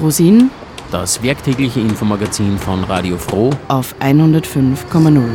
[0.00, 0.50] Frosin,
[0.90, 5.28] das werktägliche Infomagazin von Radio Froh auf 105,0.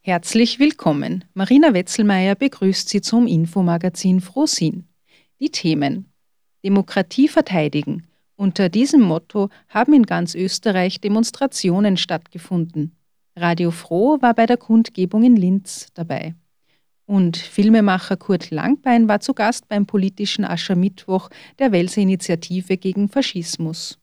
[0.00, 1.24] Herzlich willkommen.
[1.32, 4.88] Marina Wetzelmeier begrüßt Sie zum Infomagazin Frosin.
[5.38, 6.10] Die Themen
[6.64, 8.08] Demokratie verteidigen.
[8.34, 12.96] Unter diesem Motto haben in ganz Österreich Demonstrationen stattgefunden.
[13.36, 16.34] Radio Froh war bei der Kundgebung in Linz dabei.
[17.06, 21.30] Und Filmemacher Kurt Langbein war zu Gast beim politischen Aschermittwoch
[21.60, 23.98] der Welser Initiative gegen Faschismus.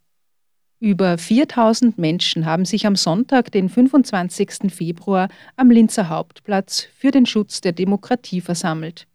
[0.80, 4.70] Über 4000 Menschen haben sich am Sonntag, den 25.
[4.70, 9.08] Februar, am Linzer Hauptplatz für den Schutz der Demokratie versammelt.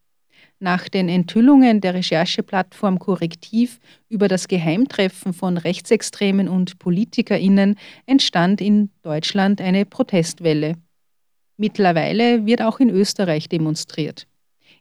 [0.61, 7.77] Nach den Enthüllungen der Rechercheplattform Korrektiv über das Geheimtreffen von Rechtsextremen und PolitikerInnen
[8.07, 10.77] entstand in Deutschland eine Protestwelle.
[11.59, 14.27] Mittlerweile wird auch in Österreich demonstriert.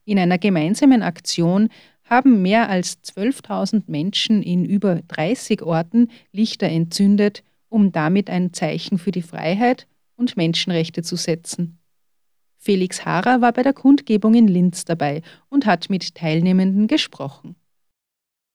[0.06, 1.70] In einer gemeinsamen Aktion
[2.06, 9.00] haben mehr als 12.000 Menschen in über 30 Orten Lichter entzündet, um damit ein Zeichen
[9.00, 11.80] für die Freiheit und Menschenrechte zu setzen.
[12.58, 17.56] Felix Haarer war bei der Kundgebung in Linz dabei und hat mit Teilnehmenden gesprochen.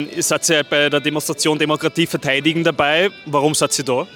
[0.00, 3.10] Ihr seid ja bei der Demonstration Demokratie verteidigen dabei.
[3.26, 4.06] Warum seid ihr da?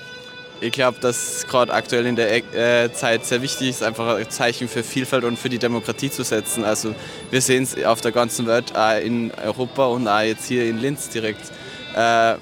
[0.61, 4.69] Ich glaube, dass gerade aktuell in der äh, Zeit sehr wichtig ist, einfach ein Zeichen
[4.69, 6.65] für Vielfalt und für die Demokratie zu setzen.
[6.65, 6.95] Also
[7.31, 10.79] wir sehen es auf der ganzen Welt, auch in Europa und auch jetzt hier in
[10.79, 11.53] Linz direkt,
[11.95, 12.37] äh,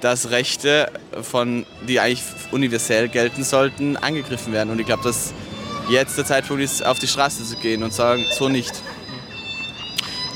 [0.00, 0.90] dass Rechte,
[1.22, 4.70] von, die eigentlich universell gelten sollten, angegriffen werden.
[4.70, 5.32] Und ich glaube, dass
[5.88, 8.82] jetzt der Zeitpunkt ist, auf die Straße zu gehen und sagen, so nicht.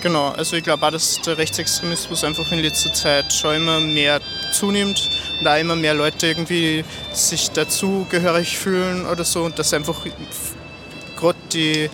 [0.02, 4.20] Genau, also ich glaube auch, dass der Rechtsextremismus einfach in letzter Zeit schon immer mehr
[4.52, 10.04] zunimmt und auch immer mehr Leute irgendwie sich dazugehörig fühlen oder so und dass einfach
[11.16, 11.90] gerade die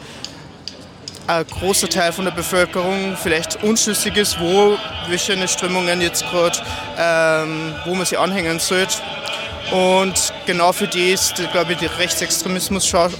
[1.26, 6.58] ein großer Teil von der Bevölkerung vielleicht unschlüssig ist, wo welche Strömungen jetzt gerade,
[6.98, 8.94] ähm, wo man sie anhängen sollte.
[9.70, 13.12] Und genau für die ist, glaube ich, der Rechtsextremismus schon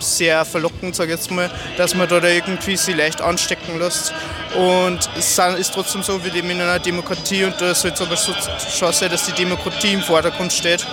[0.00, 4.12] sehr verlockend, sage ich jetzt mal, dass man da irgendwie sie leicht anstecken lässt.
[4.56, 8.16] Und es ist trotzdem so, wir leben in einer Demokratie und da soll es aber
[8.16, 10.86] schon sein, dass die Demokratie im Vordergrund steht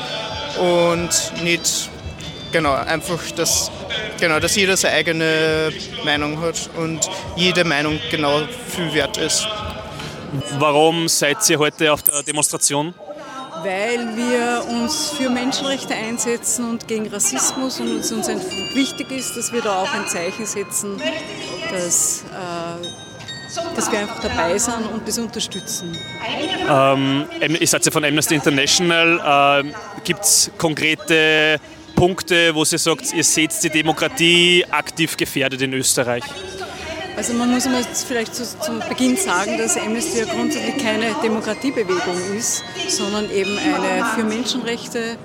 [0.57, 1.09] und
[1.43, 1.89] nicht,
[2.51, 3.69] genau, einfach, dass,
[4.19, 5.73] genau, dass jeder seine eigene
[6.05, 9.45] Meinung hat und jede Meinung genau viel wert ist.
[10.57, 12.93] Warum seid ihr heute auf der Demonstration?
[13.63, 18.27] weil wir uns für Menschenrechte einsetzen und gegen Rassismus und es uns
[18.73, 21.01] wichtig ist, dass wir da auch ein Zeichen setzen,
[21.71, 23.08] dass, äh,
[23.75, 25.97] dass wir einfach dabei sind und das unterstützen.
[26.69, 29.63] Ähm, ihr seid ja von Amnesty International.
[29.63, 29.73] Ähm,
[30.03, 31.59] Gibt es konkrete
[31.95, 36.23] Punkte, wo Sie sagt, ihr seht die Demokratie aktiv gefährdet in Österreich?
[37.17, 42.15] Also man muss immer vielleicht zu, zum Beginn sagen, dass Amnesty ja grundsätzlich keine Demokratiebewegung
[42.37, 45.17] ist, sondern eben eine für Menschenrechte.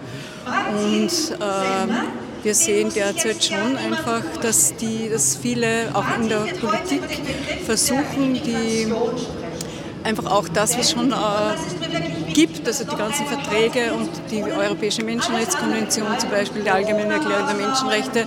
[0.73, 1.11] Und
[1.41, 7.03] äh, wir sehen derzeit schon einfach, dass, die, dass viele auch in der Politik
[7.65, 8.93] versuchen, die
[10.03, 16.19] einfach auch das, was schon äh, gibt, also die ganzen Verträge und die Europäische Menschenrechtskonvention
[16.19, 18.27] zum Beispiel, die Allgemeine Erklärung der Menschenrechte,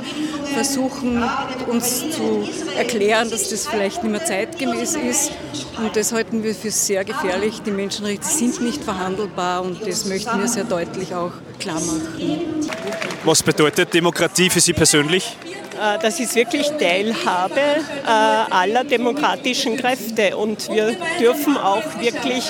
[0.53, 1.23] versuchen
[1.67, 5.31] uns zu erklären, dass das vielleicht nicht mehr zeitgemäß ist.
[5.77, 7.61] Und das halten wir für sehr gefährlich.
[7.61, 12.67] Die Menschenrechte sind nicht verhandelbar und das möchten wir sehr deutlich auch klar machen.
[13.23, 15.35] Was bedeutet Demokratie für Sie persönlich?
[15.77, 22.43] Äh, das ist wirklich Teilhabe äh, aller demokratischen Kräfte und wir dürfen auch wirklich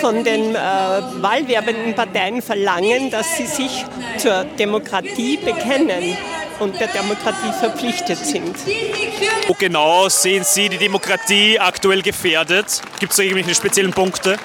[0.00, 3.84] von den äh, wahlwerbenden Parteien verlangen, dass sie sich
[4.18, 6.16] zur Demokratie bekennen
[6.60, 8.56] und der Demokratie verpflichtet sind.
[9.46, 12.80] Wo genau sehen Sie die Demokratie aktuell gefährdet?
[13.00, 14.36] Gibt es da irgendwelche speziellen Punkte?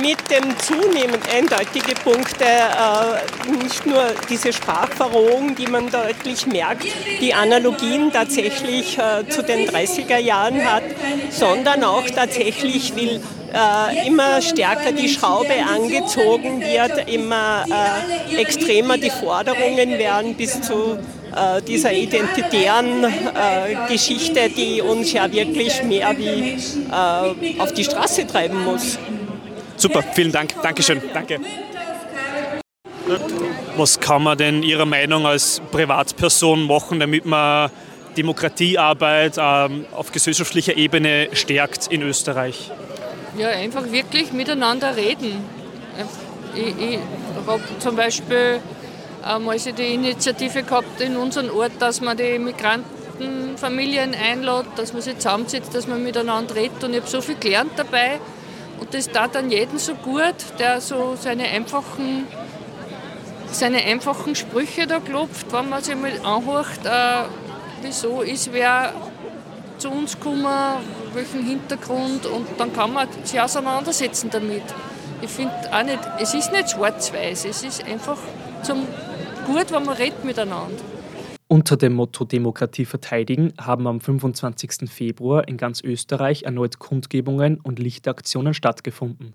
[0.00, 6.86] mit dem zunehmend eindeutige Punkte, äh, nicht nur diese Sprachverrohung, die man deutlich merkt,
[7.20, 10.82] die Analogien tatsächlich äh, zu den 30er Jahren hat,
[11.30, 13.20] sondern auch tatsächlich will
[13.54, 20.98] äh, immer stärker die Schraube angezogen wird, immer äh, extremer die Forderungen werden bis zu
[21.36, 26.56] äh, dieser identitären äh, Geschichte, die uns ja wirklich mehr wie
[26.90, 28.98] äh, auf die Straße treiben muss.
[29.76, 30.54] Super, vielen Dank.
[30.62, 31.02] Dankeschön.
[31.12, 31.40] Danke.
[33.76, 37.70] Was kann man denn Ihrer Meinung als Privatperson machen, damit man
[38.16, 42.70] Demokratiearbeit ähm, auf gesellschaftlicher Ebene stärkt in Österreich?
[43.36, 45.44] Ja, einfach wirklich miteinander reden.
[46.54, 46.98] Ich, ich
[47.46, 48.60] habe zum Beispiel
[49.26, 55.18] einmal die Initiative gehabt in unserem Ort, dass man die Migrantenfamilien einlädt, dass man sich
[55.18, 56.82] zusammensetzt, dass man miteinander redet.
[56.84, 58.20] Und ich habe so viel gelernt dabei
[58.80, 62.26] Und das tat dann jeden so gut, der so seine einfachen,
[63.50, 67.24] seine einfachen Sprüche da klopft, wenn man sich mal anhört, äh,
[67.82, 68.92] wieso ist wer
[69.78, 70.46] zu uns gekommen,
[71.12, 74.62] welchen Hintergrund und dann kann man sich auseinandersetzen damit.
[75.22, 78.18] Ich finde auch nicht, es ist nicht schwarz-weiß, es ist einfach
[78.62, 78.86] zum
[79.46, 80.82] gut, wenn man redet miteinander.
[81.48, 84.90] Unter dem Motto Demokratie verteidigen haben am 25.
[84.90, 89.34] Februar in ganz Österreich erneut Kundgebungen und Lichtaktionen stattgefunden.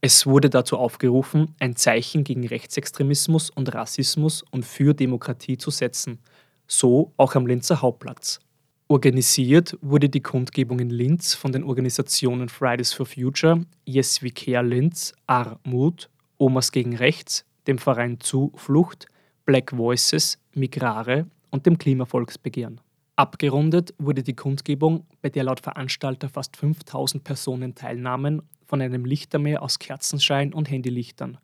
[0.00, 6.20] Es wurde dazu aufgerufen, ein Zeichen gegen Rechtsextremismus und Rassismus und für Demokratie zu setzen,
[6.66, 8.38] so auch am Linzer Hauptplatz.
[8.86, 14.66] Organisiert wurde die Kundgebung in Linz von den Organisationen Fridays for Future, Yes We Care
[14.66, 16.08] Linz, Armut,
[16.38, 19.06] Omas gegen Rechts, dem Verein Zuflucht,
[19.50, 22.80] Black Voices, Migrare und dem Klimavolksbegehren.
[23.16, 29.60] Abgerundet wurde die Kundgebung, bei der laut Veranstalter fast 5000 Personen teilnahmen, von einem Lichtermeer
[29.60, 31.38] aus Kerzenschein und Handylichtern.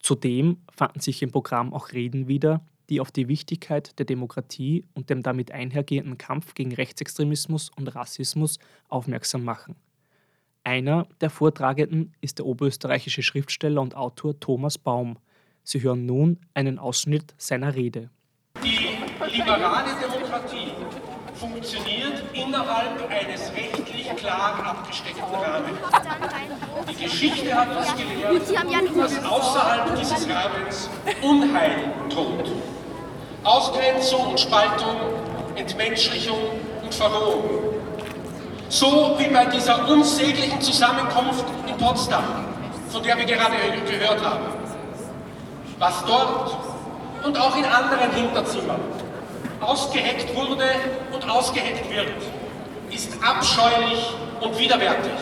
[0.00, 2.60] Zudem fanden sich im Programm auch Reden wieder,
[2.90, 8.58] die auf die Wichtigkeit der Demokratie und dem damit einhergehenden Kampf gegen Rechtsextremismus und Rassismus
[8.90, 9.76] aufmerksam machen.
[10.62, 15.16] Einer der Vortragenden ist der oberösterreichische Schriftsteller und Autor Thomas Baum.
[15.68, 18.08] Sie hören nun einen Ausschnitt seiner Rede.
[18.62, 18.86] Die
[19.36, 20.70] liberale Demokratie
[21.34, 25.78] funktioniert innerhalb eines rechtlich klar abgesteckten Rahmens.
[26.88, 30.88] Die Geschichte hat uns gelehrt, dass außerhalb dieses Rahmens
[31.20, 32.52] Unheil droht.
[33.42, 34.94] Ausgrenzung und Spaltung,
[35.56, 36.38] Entmenschlichung
[36.84, 37.74] und Verrohung.
[38.68, 42.24] So wie bei dieser unsäglichen Zusammenkunft in Potsdam,
[42.88, 44.55] von der wir gerade gehört haben.
[45.78, 46.56] Was dort
[47.22, 48.80] und auch in anderen Hinterzimmern
[49.60, 50.64] ausgeheckt wurde
[51.12, 52.12] und ausgeheckt wird,
[52.90, 55.12] ist abscheulich und widerwärtig.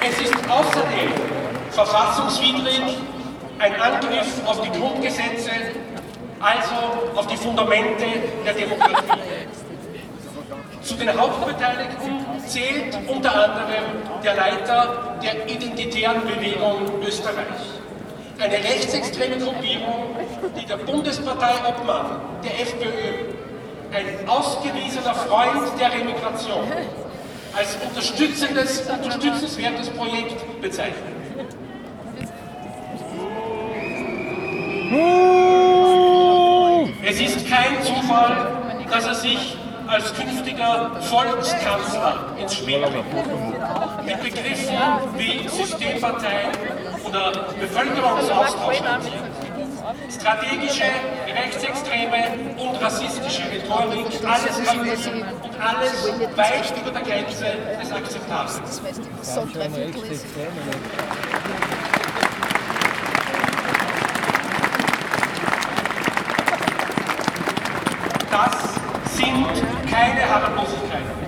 [0.00, 1.12] Es ist außerdem
[1.72, 2.96] verfassungswidrig
[3.58, 5.50] ein Angriff auf die Grundgesetze,
[6.40, 8.06] also auf die Fundamente
[8.46, 9.24] der Demokratie.
[10.84, 17.64] Zu den Hauptbeteiligten zählt unter anderem der Leiter der Identitären Bewegung Österreich.
[18.38, 20.14] Eine rechtsextreme Gruppierung,
[20.54, 23.32] die der Bundespartei Obmann, der FPÖ,
[23.94, 26.70] ein ausgewiesener Freund der Remigration,
[27.56, 31.14] als unterstützendes, unterstützenswertes Projekt bezeichnet.
[37.06, 38.48] Es ist kein Zufall,
[38.90, 44.04] dass er sich als künftiger Volkskanzler ins Spiel bringt.
[44.04, 44.76] Mit Begriffen
[45.16, 46.48] wie Systempartei
[47.04, 48.82] oder Bevölkerungsaustausch
[50.10, 50.84] strategische,
[51.34, 57.46] rechtsextreme und rassistische Rhetorik, alles vermissen und alles weit über der Grenze
[57.80, 58.62] des Akzeptablen.
[68.30, 68.73] Das
[69.24, 71.24] sind keine Harmlosigkeiten.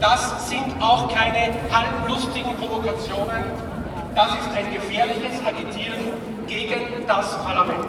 [0.00, 3.44] Das sind auch keine halblustigen Provokationen.
[4.14, 6.12] Das ist ein gefährliches Agitieren
[6.46, 7.86] gegen das Parlament.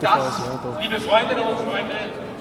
[0.00, 0.42] Das,
[0.80, 1.94] liebe Freundinnen und Freunde,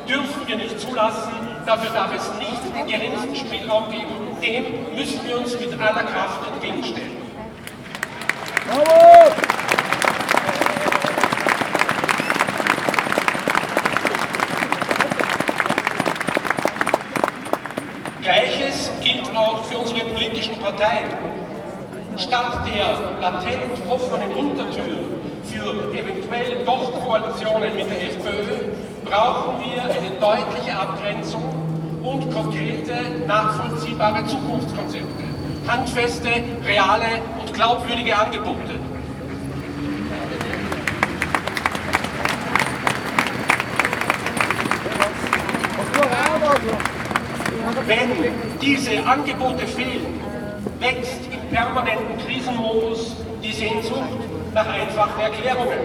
[0.07, 1.31] dürfen wir nicht zulassen.
[1.65, 4.37] Dafür darf es nicht den geringsten Spielraum geben.
[4.41, 7.17] Dem müssen wir uns mit aller Kraft entgegenstellen.
[8.67, 9.49] Bravo!
[18.29, 21.09] Gleiches gilt auch für unsere politischen Parteien.
[22.15, 24.99] Statt der latent offenen Untertür
[25.43, 28.69] für eventuell doch Koalitionen mit der FPÖ
[29.03, 31.43] brauchen wir eine deutliche Abgrenzung
[32.03, 32.93] und konkrete,
[33.25, 35.23] nachvollziehbare Zukunftskonzepte.
[35.67, 36.29] Handfeste,
[36.63, 38.75] reale und glaubwürdige Angebote.
[47.87, 48.09] Wenn
[48.61, 50.28] diese Angebote fehlen,
[50.79, 54.09] wächst im permanenten Krisenmodus die Sehnsucht
[54.53, 55.79] nach einfachen Erklärungen,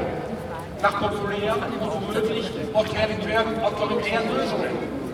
[0.82, 5.04] nach populären und womöglich autoritären, autoritären Lösungen.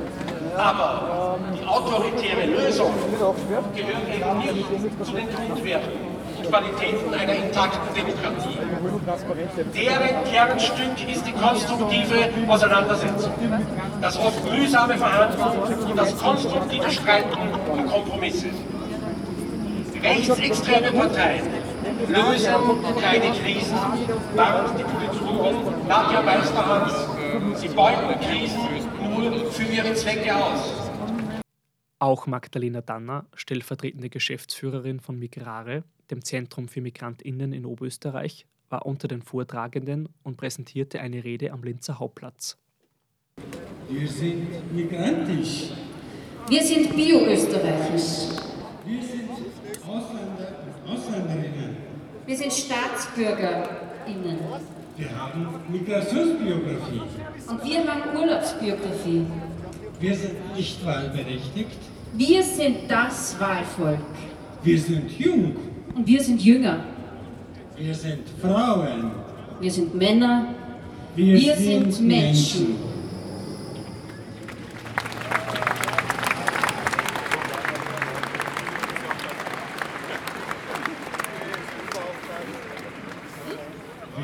[0.56, 2.92] Aber die autoritäre Lösung
[3.74, 5.92] gehört eben nicht zu den Grundwerten
[6.38, 8.58] und Qualitäten einer intakten Demokratie.
[9.74, 13.32] Deren Kernstück ist die konstruktive Auseinandersetzung,
[14.00, 15.58] das oft mühsame Verhandeln
[15.88, 17.38] und das konstruktive Streiten
[17.72, 18.48] und Kompromisse.
[20.02, 21.44] Rechtsextreme Parteien
[22.08, 22.54] lösen
[23.00, 23.76] keine Krisen,
[24.34, 28.60] warnt die Politologin Nadja Meisterhans Sie beuten Krisen
[29.02, 30.90] nur für ihre Zwecke aus.
[31.98, 39.08] Auch Magdalena Danner, stellvertretende Geschäftsführerin von Migrare, dem Zentrum für MigrantInnen in Oberösterreich, war unter
[39.08, 42.56] den Vortragenden und präsentierte eine Rede am Linzer Hauptplatz.
[43.88, 45.72] Wir sind migrantisch.
[46.48, 48.38] Wir sind bio-österreichisch.
[48.86, 49.19] Wir sind
[51.10, 51.76] Ausländerinnen.
[52.26, 54.38] Wir sind StaatsbürgerInnen.
[54.96, 57.00] Wir haben Migrationsbiografie.
[57.48, 59.26] Und wir haben Urlaubsbiografie.
[59.98, 61.78] Wir sind nicht wahlberechtigt.
[62.14, 63.98] Wir sind das Wahlvolk.
[64.62, 65.56] Wir sind jung.
[65.94, 66.80] Und wir sind jünger.
[67.76, 69.10] Wir sind Frauen.
[69.60, 70.54] Wir sind Männer.
[71.16, 72.68] Wir, wir sind, sind, Menschen.
[72.68, 72.90] Menschen.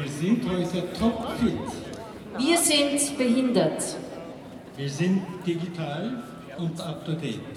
[0.07, 1.52] Wir sind heute topfit.
[2.38, 3.83] Wir sind behindert.
[4.76, 6.23] Wir sind digital
[6.59, 7.56] und up to date.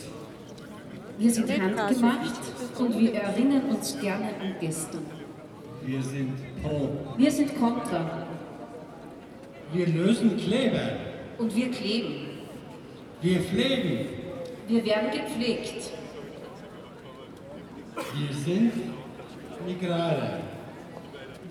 [1.18, 2.42] Wir sind handgemacht
[2.78, 5.06] und wir erinnern uns gerne an gestern.
[5.84, 6.90] Wir sind pro.
[7.18, 8.28] Wir sind kontra.
[9.74, 10.92] Wir lösen Kleber.
[11.40, 12.14] Und wir kleben.
[13.22, 14.06] Wir pflegen.
[14.68, 15.92] Wir werden gepflegt.
[17.96, 18.74] Wir sind
[19.66, 20.42] Migrale.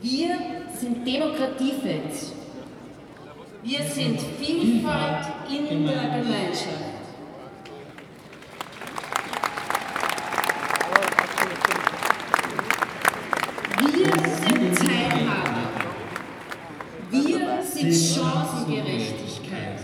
[0.01, 2.33] Wir sind Demokratiefans.
[3.65, 6.85] Wir sind Vielfalt in der Gemeinschaft.
[13.81, 15.63] Wir sind Teilhabe.
[17.11, 19.81] Wir sind Chancengerechtigkeit.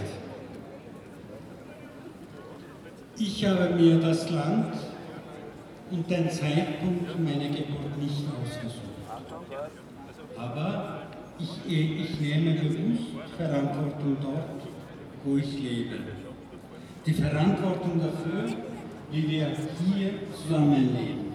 [3.16, 4.74] Ich habe mir das Land
[5.90, 8.94] und den Zeitpunkt meiner Geburt nicht ausgesucht.
[10.36, 11.02] Aber
[11.38, 14.62] ich, ich nehme bewusst Verantwortung dort,
[15.24, 15.96] wo ich lebe.
[17.06, 18.56] Die Verantwortung dafür,
[19.10, 20.10] wie wir hier
[20.42, 21.34] zusammenleben.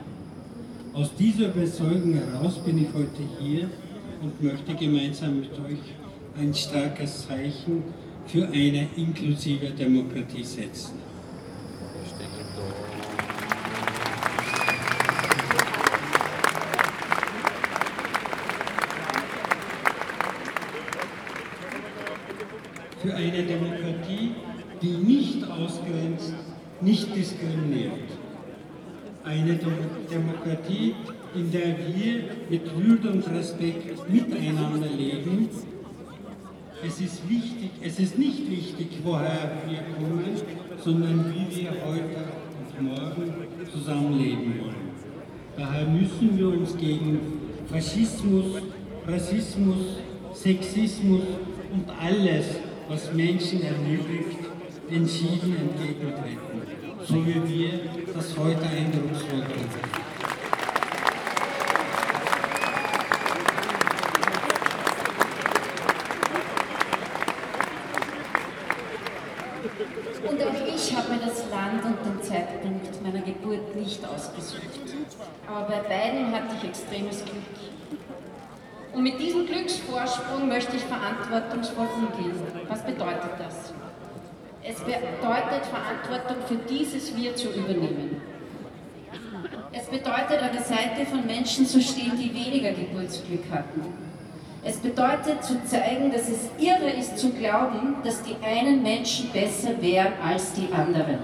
[0.94, 3.70] Aus dieser Überzeugung heraus bin ich heute hier
[4.22, 5.94] und möchte gemeinsam mit euch
[6.38, 7.84] ein starkes Zeichen
[8.26, 11.00] für eine inklusive Demokratie setzen.
[23.02, 24.32] Für eine Demokratie,
[24.82, 26.34] die nicht ausgrenzt,
[26.82, 28.10] nicht diskriminiert.
[29.24, 29.60] Eine
[30.10, 30.96] Demokratie,
[31.36, 35.50] in der wir mit Würde und Respekt miteinander leben.
[36.86, 40.24] Es ist, wichtig, es ist nicht wichtig, woher wir kommen,
[40.82, 42.24] sondern wie wir heute
[42.78, 43.34] und morgen
[43.70, 44.90] zusammenleben wollen.
[45.58, 47.20] Daher müssen wir uns gegen
[47.70, 48.46] Faschismus,
[49.06, 49.98] Rassismus,
[50.34, 51.24] Sexismus
[51.74, 52.46] und alles,
[52.90, 54.40] was Menschen erniedrigt,
[54.90, 56.62] entschieden entgegentreten,
[57.08, 57.80] so wie wir
[58.16, 59.70] das heute eindrucksvoll tun.
[70.28, 74.64] Und auch ich habe mir das Land und den Zeitpunkt meiner Geburt nicht ausgesucht.
[75.48, 77.44] Aber bei beiden hatte ich extremes Glück.
[78.94, 82.42] Und mit diesem Glücksvorsprung möchte ich verantwortungsvoll umgehen.
[82.68, 83.74] Was bedeutet das?
[84.64, 88.22] Es bedeutet, Verantwortung für dieses Wir zu übernehmen.
[89.72, 93.82] Es bedeutet, an der Seite von Menschen zu stehen, die weniger Geburtsglück hatten.
[94.64, 99.82] Es bedeutet zu zeigen, dass es irre ist zu glauben, dass die einen Menschen besser
[99.82, 101.20] wären als die anderen.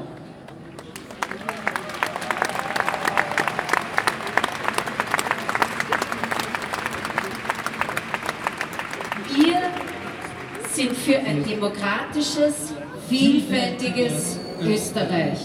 [11.06, 12.74] Für ein demokratisches,
[13.08, 15.38] vielfältiges Österreich.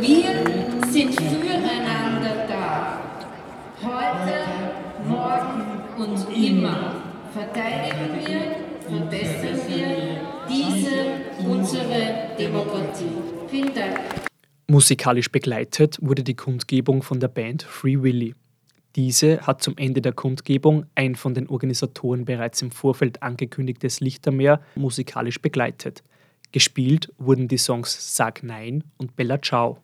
[0.00, 0.34] Wir
[0.90, 3.00] sind füreinander da.
[3.80, 7.02] Heute, morgen und immer
[7.32, 13.04] verteidigen wir, verbessern wir diese, unsere Demokratie.
[13.48, 14.00] Vielen Dank.
[14.66, 18.34] Musikalisch begleitet wurde die Kundgebung von der Band Free Willy.
[18.96, 24.62] Diese hat zum Ende der Kundgebung ein von den Organisatoren bereits im Vorfeld angekündigtes Lichtermeer
[24.74, 26.02] musikalisch begleitet.
[26.50, 29.76] Gespielt wurden die Songs Sag Nein und Bella Ciao.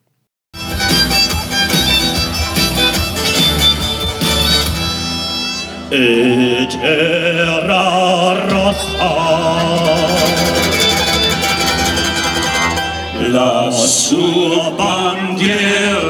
[13.29, 16.02] La sua bandiera.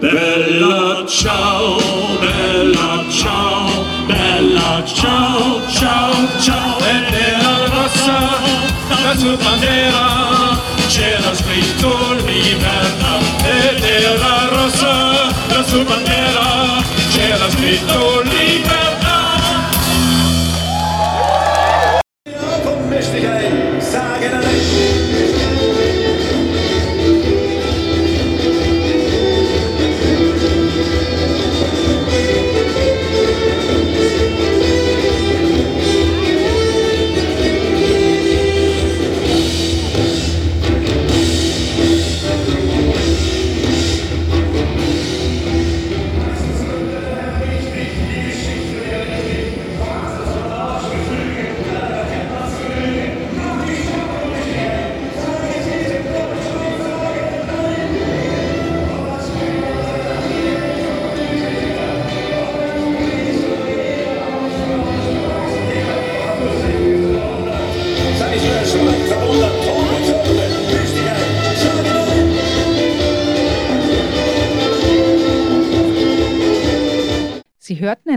[0.00, 1.78] Bella ciao,
[2.18, 8.18] bella ciao, bella ciao, ciao, ciao, ed era rossa
[9.04, 18.19] la sua bandiera, c'era scritto libertà, ed era rossa la sua bandiera, c'era scritto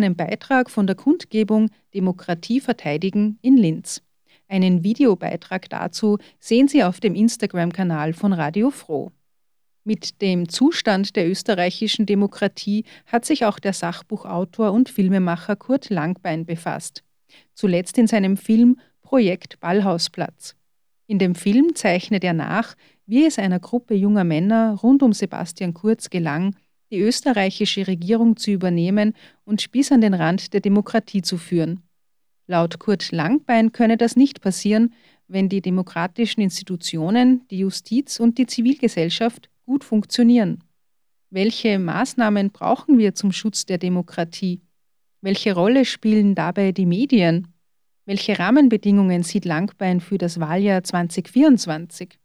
[0.04, 4.02] einen Beitrag von der Kundgebung Demokratie verteidigen in Linz.
[4.50, 9.12] Einen Videobeitrag dazu sehen Sie auf dem Instagram-Kanal von Radio Froh.
[9.86, 16.46] Mit dem Zustand der österreichischen Demokratie hat sich auch der Sachbuchautor und Filmemacher Kurt Langbein
[16.46, 17.04] befasst.
[17.54, 20.56] Zuletzt in seinem Film Projekt Ballhausplatz.
[21.08, 25.74] In dem Film zeichnet er nach, wie es einer Gruppe junger Männer rund um Sebastian
[25.74, 26.56] Kurz gelang,
[26.94, 29.14] die österreichische Regierung zu übernehmen
[29.46, 31.82] und bis an den Rand der Demokratie zu führen.
[32.46, 34.94] Laut Kurt Langbein könne das nicht passieren,
[35.28, 40.64] wenn die demokratischen Institutionen, die Justiz und die Zivilgesellschaft gut funktionieren.
[41.32, 44.62] Welche Maßnahmen brauchen wir zum Schutz der Demokratie?
[45.22, 47.48] Welche Rolle spielen dabei die Medien?
[48.06, 52.20] Welche Rahmenbedingungen sieht Langbein für das Wahljahr 2024?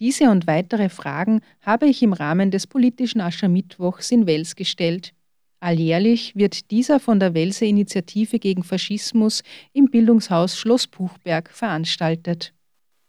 [0.00, 5.12] Diese und weitere Fragen habe ich im Rahmen des politischen Aschermittwochs in Wels gestellt.
[5.60, 12.52] Alljährlich wird dieser von der Welser Initiative gegen Faschismus im Bildungshaus Schloss Buchberg veranstaltet.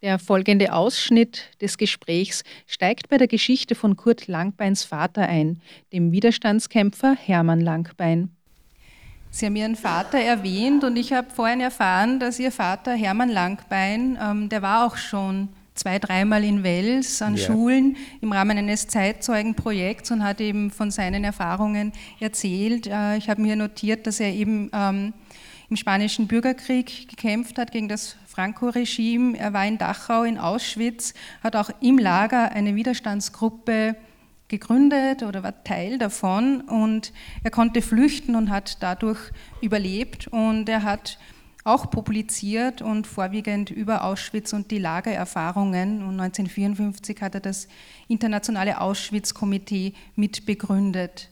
[0.01, 5.61] Der folgende Ausschnitt des Gesprächs steigt bei der Geschichte von Kurt Langbeins Vater ein,
[5.93, 8.31] dem Widerstandskämpfer Hermann Langbein.
[9.29, 14.17] Sie haben Ihren Vater erwähnt und ich habe vorhin erfahren, dass Ihr Vater Hermann Langbein,
[14.19, 17.45] ähm, der war auch schon zwei, dreimal in Wels an ja.
[17.45, 22.87] Schulen im Rahmen eines Zeitzeugenprojekts und hat eben von seinen Erfahrungen erzählt.
[22.87, 25.13] Äh, ich habe mir notiert, dass er eben ähm,
[25.69, 29.37] im Spanischen Bürgerkrieg gekämpft hat gegen das Franco-Regime.
[29.37, 31.13] Er war in Dachau, in Auschwitz,
[31.43, 33.95] hat auch im Lager eine Widerstandsgruppe
[34.49, 37.13] gegründet oder war Teil davon und
[37.43, 39.19] er konnte flüchten und hat dadurch
[39.61, 41.19] überlebt und er hat
[41.69, 46.01] auch publiziert und vorwiegend über Auschwitz und die Lagererfahrungen.
[46.03, 47.67] Und 1954 hat er das
[48.07, 51.29] Internationale Auschwitz-Komitee mitbegründet.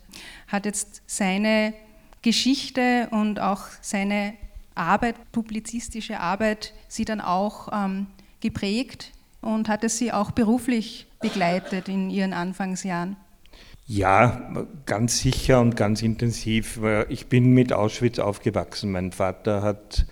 [0.47, 1.73] Hat jetzt seine
[2.21, 4.33] Geschichte und auch seine
[4.75, 8.07] Arbeit, publizistische Arbeit, sie dann auch ähm,
[8.39, 13.15] geprägt und hat es sie auch beruflich begleitet in ihren Anfangsjahren.
[13.87, 14.41] Ja,
[14.85, 16.79] ganz sicher und ganz intensiv.
[17.07, 18.91] Ich bin mit Auschwitz aufgewachsen.
[18.91, 20.05] Mein Vater hat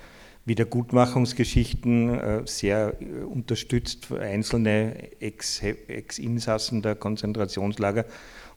[0.45, 8.05] Wiedergutmachungsgeschichten äh, sehr äh, unterstützt, einzelne Ex-Insassen der Konzentrationslager.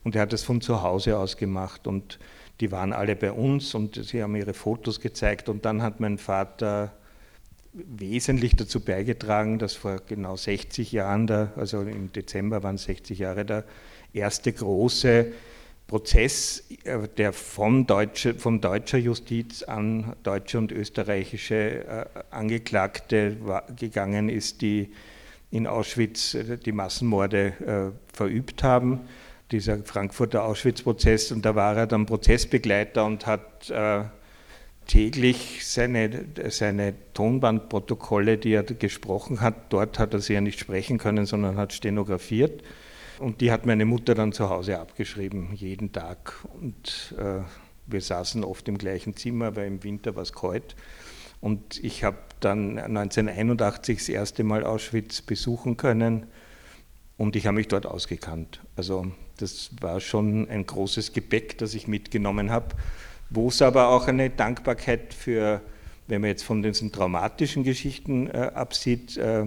[0.03, 1.87] Und er hat es von zu Hause aus gemacht.
[1.87, 2.19] Und
[2.61, 5.49] die waren alle bei uns und sie haben ihre Fotos gezeigt.
[5.49, 6.93] Und dann hat mein Vater
[7.73, 13.45] wesentlich dazu beigetragen, dass vor genau 60 Jahren, der, also im Dezember waren 60 Jahre,
[13.45, 13.63] der
[14.13, 15.31] erste große
[15.89, 23.35] Prozess, äh, der von, Deutsche, von deutscher Justiz an deutsche und österreichische äh, Angeklagte
[23.75, 24.93] gegangen ist, die
[25.51, 29.01] in Auschwitz äh, die Massenmorde verübt haben.
[29.51, 31.31] Dieser Frankfurter Auschwitz-Prozess.
[31.31, 33.73] Und da war er dann Prozessbegleiter und hat
[34.85, 40.99] täglich seine, seine Tonbandprotokolle, die er gesprochen hat, dort hat er sie ja nicht sprechen
[40.99, 42.61] können, sondern hat stenografiert
[43.19, 46.33] und die hat meine Mutter dann zu Hause abgeschrieben, jeden Tag.
[46.59, 47.41] Und äh,
[47.85, 50.75] wir saßen oft im gleichen Zimmer, weil im Winter war es kalt.
[51.41, 56.25] Und ich habe dann 1981 das erste Mal Auschwitz besuchen können
[57.17, 58.61] und ich habe mich dort ausgekannt.
[58.75, 62.75] Also das war schon ein großes Gepäck, das ich mitgenommen habe,
[63.29, 65.61] wo es aber auch eine Dankbarkeit für,
[66.07, 69.45] wenn man jetzt von diesen traumatischen Geschichten äh, absieht, äh,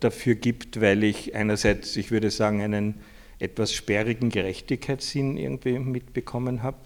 [0.00, 3.00] dafür gibt, weil ich einerseits, ich würde sagen, einen
[3.42, 6.78] etwas sperrigen Gerechtigkeitssinn irgendwie mitbekommen habe.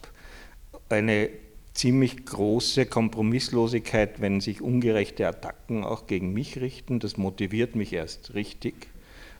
[0.89, 1.29] Eine
[1.75, 6.99] ziemlich große Kompromisslosigkeit, wenn sich ungerechte Attacken auch gegen mich richten.
[6.99, 8.89] Das motiviert mich erst richtig,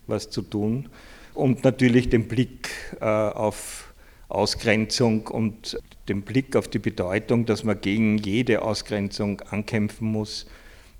[0.05, 0.89] was zu tun.
[1.33, 2.69] Und natürlich den Blick
[3.01, 3.93] äh, auf
[4.29, 10.45] Ausgrenzung und den Blick auf die Bedeutung, dass man gegen jede Ausgrenzung ankämpfen muss,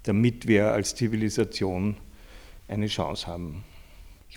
[0.04, 1.98] damit wir als Zivilisation
[2.68, 3.64] eine Chance haben.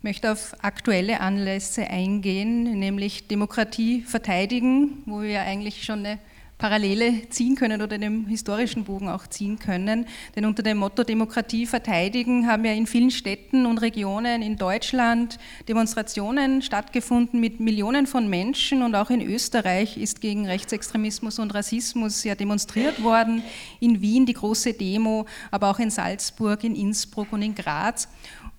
[0.01, 6.19] Ich möchte auf aktuelle Anlässe eingehen, nämlich Demokratie verteidigen, wo wir eigentlich schon eine
[6.57, 10.07] Parallele ziehen können oder den historischen Bogen auch ziehen können.
[10.37, 15.39] Denn unter dem Motto Demokratie verteidigen haben ja in vielen Städten und Regionen in Deutschland
[15.69, 22.25] Demonstrationen stattgefunden mit Millionen von Menschen und auch in Österreich ist gegen Rechtsextremismus und Rassismus
[22.25, 23.43] ja demonstriert worden.
[23.81, 28.09] In Wien die große Demo, aber auch in Salzburg, in Innsbruck und in Graz.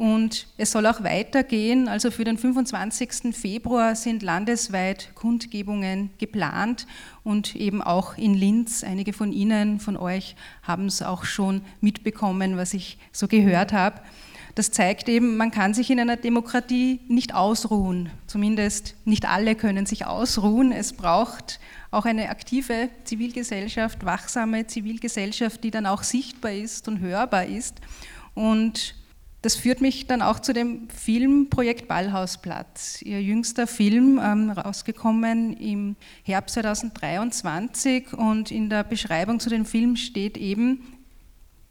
[0.01, 1.87] Und es soll auch weitergehen.
[1.87, 3.35] Also für den 25.
[3.35, 6.87] Februar sind landesweit Kundgebungen geplant
[7.23, 8.83] und eben auch in Linz.
[8.83, 14.01] Einige von Ihnen, von euch haben es auch schon mitbekommen, was ich so gehört habe.
[14.55, 18.09] Das zeigt eben, man kann sich in einer Demokratie nicht ausruhen.
[18.25, 20.71] Zumindest nicht alle können sich ausruhen.
[20.71, 21.59] Es braucht
[21.91, 27.75] auch eine aktive Zivilgesellschaft, wachsame Zivilgesellschaft, die dann auch sichtbar ist und hörbar ist.
[28.33, 28.95] Und
[29.41, 33.01] das führt mich dann auch zu dem Filmprojekt Ballhausplatz.
[33.01, 39.95] Ihr jüngster Film, ähm, rausgekommen im Herbst 2023 und in der Beschreibung zu dem Film
[39.95, 40.81] steht eben,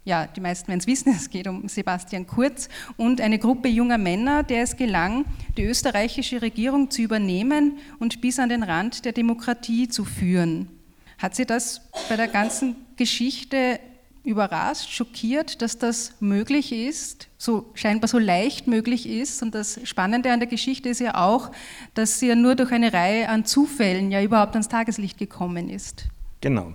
[0.03, 3.97] ja, die meisten werden es wissen, es geht um Sebastian Kurz und eine Gruppe junger
[3.97, 5.23] Männer, der es gelang,
[5.55, 10.67] die österreichische Regierung zu übernehmen und bis an den Rand der Demokratie zu führen.
[11.19, 13.79] Hat Sie das bei der ganzen Geschichte
[14.23, 19.41] überrascht, schockiert, dass das möglich ist, so scheinbar so leicht möglich ist.
[19.41, 21.51] Und das Spannende an der Geschichte ist ja auch,
[21.93, 26.05] dass sie ja nur durch eine Reihe an Zufällen ja überhaupt ans Tageslicht gekommen ist.
[26.41, 26.73] Genau.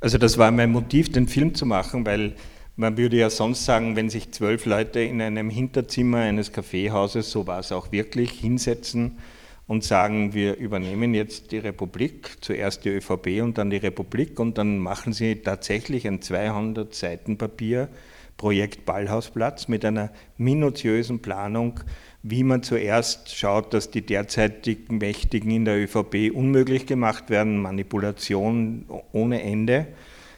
[0.00, 2.34] Also das war mein Motiv, den Film zu machen, weil
[2.76, 7.46] man würde ja sonst sagen, wenn sich zwölf Leute in einem Hinterzimmer eines Kaffeehauses, so
[7.46, 9.16] war es auch wirklich, hinsetzen
[9.66, 14.58] und sagen, wir übernehmen jetzt die Republik, zuerst die ÖVP und dann die Republik und
[14.58, 17.88] dann machen sie tatsächlich ein 200 Seiten Papier
[18.36, 21.80] Projekt Ballhausplatz mit einer minutiösen Planung,
[22.22, 28.84] wie man zuerst schaut, dass die derzeitigen Mächtigen in der ÖVP unmöglich gemacht werden, Manipulation
[29.12, 29.86] ohne Ende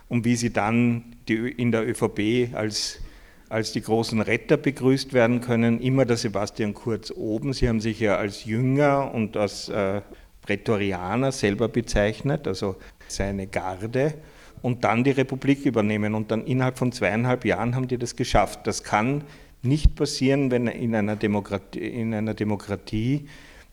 [0.08, 3.00] und wie sie dann die, in der ÖVP als
[3.48, 7.52] als die großen Retter begrüßt werden können, immer der Sebastian Kurz oben.
[7.52, 10.02] Sie haben sich ja als Jünger und als äh,
[10.42, 14.14] Prätorianer selber bezeichnet, also seine Garde,
[14.60, 16.14] und dann die Republik übernehmen.
[16.14, 18.66] Und dann innerhalb von zweieinhalb Jahren haben die das geschafft.
[18.66, 19.24] Das kann
[19.62, 23.28] nicht passieren, wenn in einer Demokratie, in einer Demokratie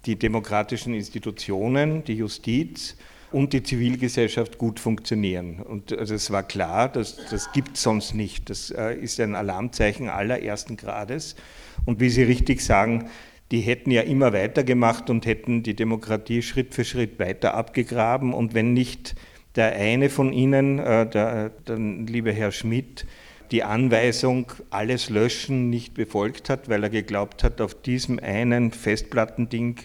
[0.05, 2.95] die demokratischen Institutionen, die Justiz,
[3.35, 5.59] und die Zivilgesellschaft gut funktionieren.
[5.59, 8.49] Und also es war klar, dass, das gibt es sonst nicht.
[8.49, 11.35] Das äh, ist ein Alarmzeichen allerersten Grades.
[11.83, 13.09] Und wie Sie richtig sagen,
[13.51, 18.33] die hätten ja immer weitergemacht und hätten die Demokratie Schritt für Schritt weiter abgegraben.
[18.33, 19.15] Und wenn nicht
[19.57, 23.05] der eine von Ihnen, äh, der, der liebe Herr Schmidt,
[23.51, 29.75] die Anweisung, alles löschen, nicht befolgt hat, weil er geglaubt hat, auf diesem einen Festplattending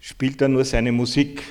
[0.00, 1.44] spielt er nur seine Musik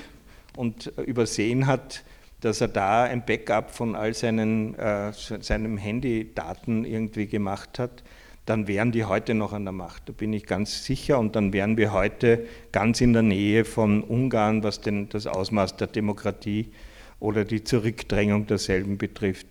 [0.57, 2.03] und übersehen hat,
[2.41, 8.03] dass er da ein Backup von all seinen äh, seinem Handydaten irgendwie gemacht hat,
[8.45, 10.07] dann wären die heute noch an der Macht.
[10.07, 11.19] Da bin ich ganz sicher.
[11.19, 15.77] Und dann wären wir heute ganz in der Nähe von Ungarn, was denn das Ausmaß
[15.77, 16.71] der Demokratie
[17.19, 19.47] oder die Zurückdrängung derselben betrifft.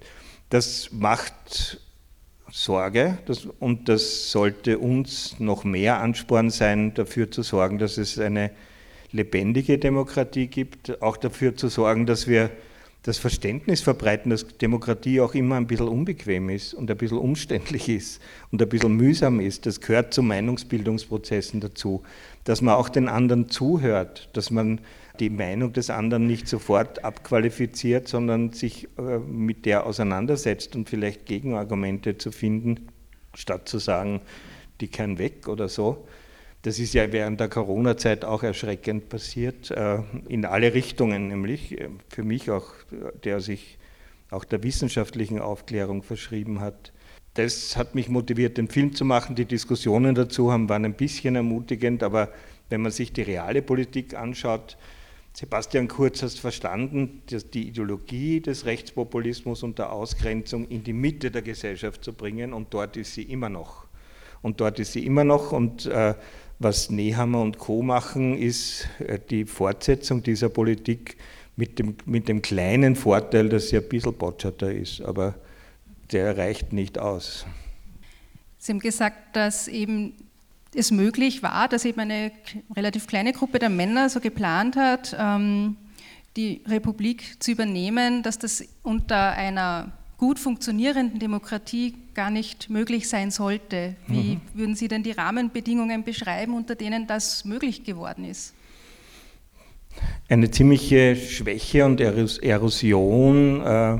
[0.48, 1.80] Das macht
[2.50, 8.18] Sorge das, und das sollte uns noch mehr Ansporn sein, dafür zu sorgen, dass es
[8.18, 8.50] eine
[9.12, 12.50] lebendige Demokratie gibt, auch dafür zu sorgen, dass wir
[13.06, 17.88] das Verständnis verbreiten, dass Demokratie auch immer ein bisschen unbequem ist und ein bisschen umständlich
[17.88, 19.64] ist und ein bisschen mühsam ist.
[19.64, 22.02] Das gehört zu Meinungsbildungsprozessen dazu,
[22.42, 24.80] dass man auch den anderen zuhört, dass man
[25.20, 31.26] die Meinung des anderen nicht sofort abqualifiziert, sondern sich äh, mit der auseinandersetzt und vielleicht
[31.26, 32.88] Gegenargumente zu finden,
[33.34, 34.20] statt zu sagen,
[34.80, 36.06] die kehren weg oder so.
[36.66, 41.90] Das ist ja während der Corona-Zeit auch erschreckend passiert, äh, in alle Richtungen, nämlich äh,
[42.08, 42.66] für mich auch,
[43.22, 43.78] der sich
[44.32, 46.92] auch der wissenschaftlichen Aufklärung verschrieben hat.
[47.34, 49.36] Das hat mich motiviert, den Film zu machen.
[49.36, 52.32] Die Diskussionen dazu haben, waren ein bisschen ermutigend, aber
[52.68, 54.76] wenn man sich die reale Politik anschaut,
[55.34, 61.30] Sebastian Kurz hat verstanden, dass die Ideologie des Rechtspopulismus und der Ausgrenzung in die Mitte
[61.30, 63.86] der Gesellschaft zu bringen und dort ist sie immer noch.
[64.42, 66.14] Und dort ist sie immer noch und äh,
[66.58, 67.82] was Nehammer und Co.
[67.82, 71.16] machen, ist äh, die Fortsetzung dieser Politik
[71.56, 75.34] mit dem, mit dem kleinen Vorteil, dass sie ein bisschen botscherter ist, aber
[76.12, 77.46] der reicht nicht aus.
[78.58, 80.14] Sie haben gesagt, dass eben
[80.74, 82.32] es möglich war, dass eben eine
[82.74, 85.76] relativ kleine Gruppe der Männer so geplant hat, ähm,
[86.36, 93.30] die Republik zu übernehmen, dass das unter einer gut funktionierenden Demokratie gar nicht möglich sein
[93.30, 93.96] sollte.
[94.06, 94.40] Wie mhm.
[94.54, 98.54] würden Sie denn die Rahmenbedingungen beschreiben, unter denen das möglich geworden ist?
[100.28, 103.98] Eine ziemliche Schwäche und Erosion äh,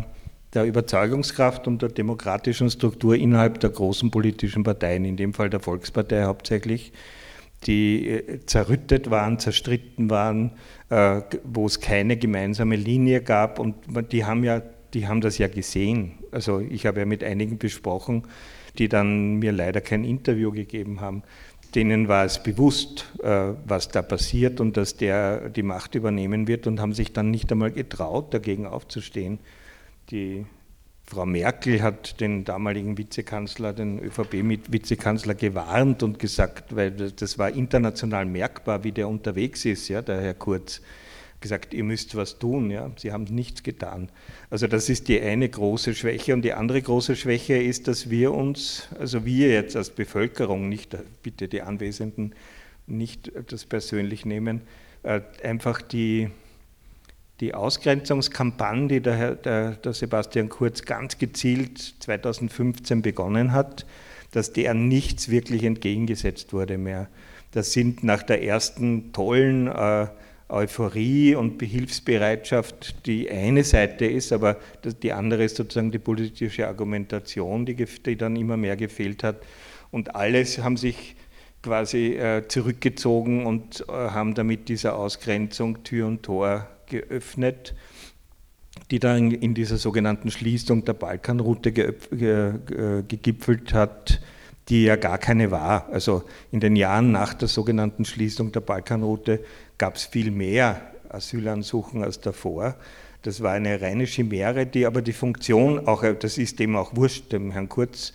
[0.54, 5.60] der Überzeugungskraft und der demokratischen Struktur innerhalb der großen politischen Parteien, in dem Fall der
[5.60, 6.92] Volkspartei hauptsächlich,
[7.64, 10.52] die äh, zerrüttet waren, zerstritten waren,
[10.88, 13.74] äh, wo es keine gemeinsame Linie gab und
[14.12, 14.62] die haben ja
[14.96, 16.12] die haben das ja gesehen.
[16.30, 18.22] Also ich habe ja mit einigen besprochen,
[18.78, 21.22] die dann mir leider kein Interview gegeben haben.
[21.74, 26.66] Denen war es bewusst, äh, was da passiert und dass der die Macht übernehmen wird
[26.66, 29.38] und haben sich dann nicht einmal getraut, dagegen aufzustehen.
[30.10, 30.46] Die
[31.04, 38.24] Frau Merkel hat den damaligen Vizekanzler, den ÖVP-Vizekanzler gewarnt und gesagt, weil das war international
[38.24, 40.80] merkbar, wie der unterwegs ist, ja, der Herr Kurz
[41.46, 42.70] gesagt, ihr müsst was tun.
[42.70, 42.90] Ja?
[42.96, 44.10] Sie haben nichts getan.
[44.50, 46.34] Also das ist die eine große Schwäche.
[46.34, 50.96] Und die andere große Schwäche ist, dass wir uns, also wir jetzt als Bevölkerung, nicht
[51.22, 52.34] bitte die Anwesenden
[52.86, 54.62] nicht das persönlich nehmen,
[55.02, 56.30] äh, einfach die,
[57.40, 63.86] die Ausgrenzungskampagne, die der, der, der Sebastian Kurz ganz gezielt 2015 begonnen hat,
[64.32, 67.08] dass der nichts wirklich entgegengesetzt wurde mehr.
[67.52, 70.08] Das sind nach der ersten tollen äh,
[70.48, 74.56] Euphorie und Behilfsbereitschaft die eine Seite ist, aber
[75.02, 79.36] die andere ist sozusagen die politische Argumentation, die, dann immer mehr gefehlt hat.
[79.90, 81.16] Und alles haben sich
[81.62, 87.74] quasi äh, zurückgezogen und äh, haben damit dieser Ausgrenzung Tür und Tor geöffnet,
[88.92, 94.20] die dann in dieser sogenannten Schließung der Balkanroute ge ge gegipfelt hat,
[94.68, 95.88] die ja gar keine war.
[95.90, 99.40] Also in den Jahren nach der sogenannten Schließung der Balkanroute
[99.78, 102.76] gab es viel mehr Asylansuchen als davor.
[103.22, 107.32] Das war eine reine Chimäre, die aber die Funktion, auch, das ist dem auch wurscht,
[107.32, 108.12] dem Herrn Kurz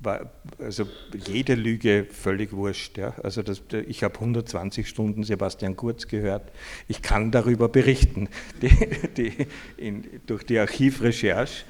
[0.00, 0.86] war also
[1.26, 2.98] jede Lüge völlig wurscht.
[2.98, 3.14] Ja.
[3.22, 6.52] Also das, ich habe 120 Stunden Sebastian Kurz gehört.
[6.88, 8.28] Ich kann darüber berichten
[8.62, 8.70] die,
[9.16, 11.64] die, in, durch die Archivrecherche.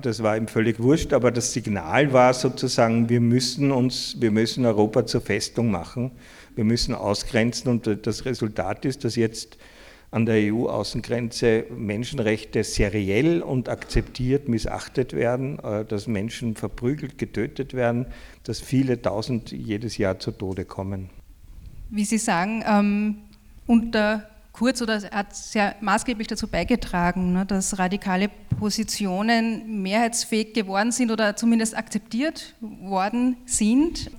[0.00, 4.64] Das war ihm völlig wurscht, aber das Signal war sozusagen, wir müssen uns, wir müssen
[4.64, 6.12] Europa zur Festung machen
[6.54, 9.58] wir müssen ausgrenzen und das Resultat ist, dass jetzt
[10.10, 18.06] an der EU-Außengrenze Menschenrechte seriell und akzeptiert missachtet werden, äh, dass Menschen verprügelt, getötet werden,
[18.44, 21.08] dass viele tausend jedes Jahr zu Tode kommen.
[21.88, 23.16] Wie Sie sagen, ähm,
[23.66, 31.10] unter Kurz oder hat sehr maßgeblich dazu beigetragen, ne, dass radikale Positionen mehrheitsfähig geworden sind
[31.10, 34.10] oder zumindest akzeptiert worden sind.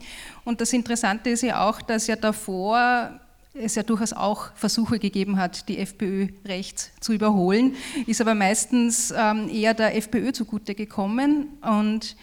[0.44, 3.20] Und das Interessante ist ja auch, dass ja davor
[3.54, 7.76] es ja durchaus auch Versuche gegeben hat, die FPÖ rechts zu überholen,
[8.08, 12.16] ist aber meistens ähm, eher der FPÖ zugute gekommen und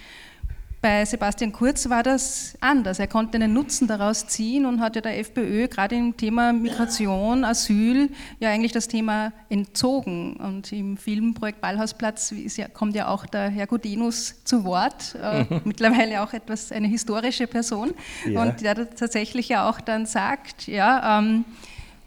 [0.82, 2.98] bei Sebastian Kurz war das anders.
[2.98, 7.44] Er konnte einen Nutzen daraus ziehen und hat ja der FPÖ gerade im Thema Migration,
[7.44, 10.36] Asyl ja eigentlich das Thema entzogen.
[10.36, 16.22] Und im Filmprojekt Ballhausplatz ja, kommt ja auch der Herr Godinus zu Wort, äh, mittlerweile
[16.22, 17.92] auch etwas eine historische Person.
[18.26, 18.42] Ja.
[18.42, 21.44] Und der tatsächlich ja auch dann sagt, ja, ähm,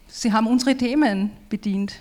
[0.08, 1.96] Sie haben unsere Themen bedient.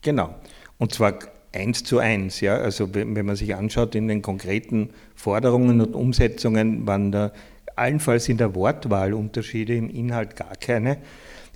[0.00, 0.34] Genau.
[0.78, 1.18] Und zwar
[1.52, 2.40] eins zu eins.
[2.40, 2.56] Ja?
[2.56, 7.32] Also wenn man sich anschaut in den konkreten Forderungen und Umsetzungen, waren da
[7.76, 10.98] allenfalls in der Wortwahl Unterschiede, im Inhalt gar keine.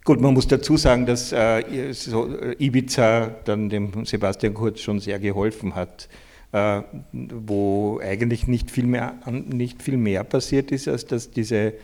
[0.05, 4.99] Gut, man muss dazu sagen, dass äh, so äh, Ibiza dann dem Sebastian Kurz schon
[4.99, 6.09] sehr geholfen hat,
[6.51, 11.75] äh, wo eigentlich nicht viel, mehr, nicht viel mehr passiert ist, als dass diese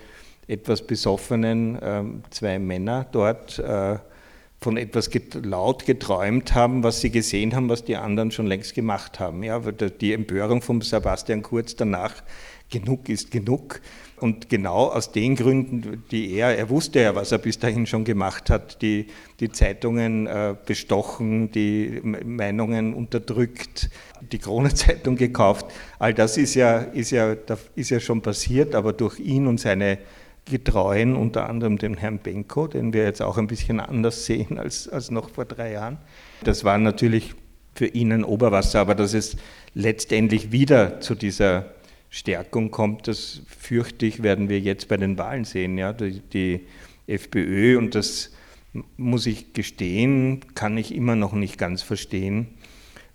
[0.48, 3.98] etwas besoffenen äh, zwei Männer dort äh,
[4.60, 5.10] von etwas
[5.42, 9.42] laut geträumt haben, was sie gesehen haben, was die anderen schon längst gemacht haben.
[9.42, 12.14] Ja, die Empörung von Sebastian Kurz danach,
[12.70, 13.80] genug ist genug.
[14.20, 18.04] Und genau aus den Gründen, die er, er wusste ja, was er bis dahin schon
[18.04, 19.06] gemacht hat, die,
[19.38, 23.90] die Zeitungen äh, bestochen, die Meinungen unterdrückt,
[24.32, 25.66] die Krone-Zeitung gekauft.
[26.00, 27.36] All das ist ja, ist, ja,
[27.76, 29.98] ist ja schon passiert, aber durch ihn und seine
[30.50, 34.88] Getreuen, unter anderem den Herrn Benko, den wir jetzt auch ein bisschen anders sehen als,
[34.88, 35.98] als noch vor drei Jahren.
[36.44, 37.34] Das war natürlich
[37.74, 39.36] für ihn ein Oberwasser, aber dass es
[39.74, 41.74] letztendlich wieder zu dieser
[42.10, 45.78] Stärkung kommt, das fürchte ich, werden wir jetzt bei den Wahlen sehen.
[45.78, 45.92] Ja?
[45.92, 46.66] Die, die
[47.06, 48.32] FPÖ und das
[48.96, 52.48] muss ich gestehen, kann ich immer noch nicht ganz verstehen.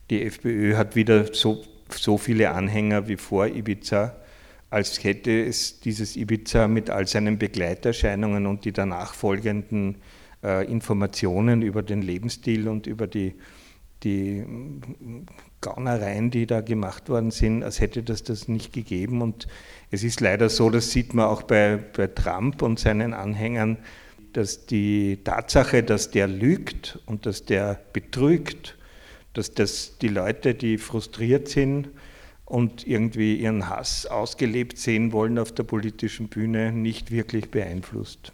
[0.10, 4.16] Die FPÖ hat wieder so, so viele Anhänger wie vor Ibiza,
[4.74, 9.98] als hätte es dieses Ibiza mit all seinen Begleiterscheinungen und die danach folgenden
[10.44, 13.36] äh, Informationen über den Lebensstil und über die,
[14.02, 14.44] die
[15.62, 19.22] Gaunereien, die da gemacht worden sind, als hätte das das nicht gegeben.
[19.22, 19.48] Und
[19.92, 23.78] es ist leider so, das sieht man auch bei, bei Trump und seinen Anhängern,
[24.34, 28.76] dass die Tatsache, dass der lügt und dass der betrügt,
[29.34, 31.90] dass das die Leute, die frustriert sind
[32.54, 38.32] und irgendwie ihren Hass ausgelebt sehen wollen auf der politischen Bühne, nicht wirklich beeinflusst.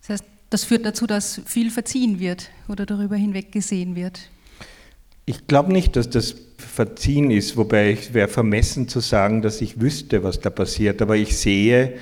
[0.00, 4.30] Das heißt, das führt dazu, dass viel verziehen wird oder darüber hinweg gesehen wird.
[5.26, 9.78] Ich glaube nicht, dass das verziehen ist, wobei ich wäre vermessen zu sagen, dass ich
[9.78, 11.02] wüsste, was da passiert.
[11.02, 11.98] Aber ich sehe,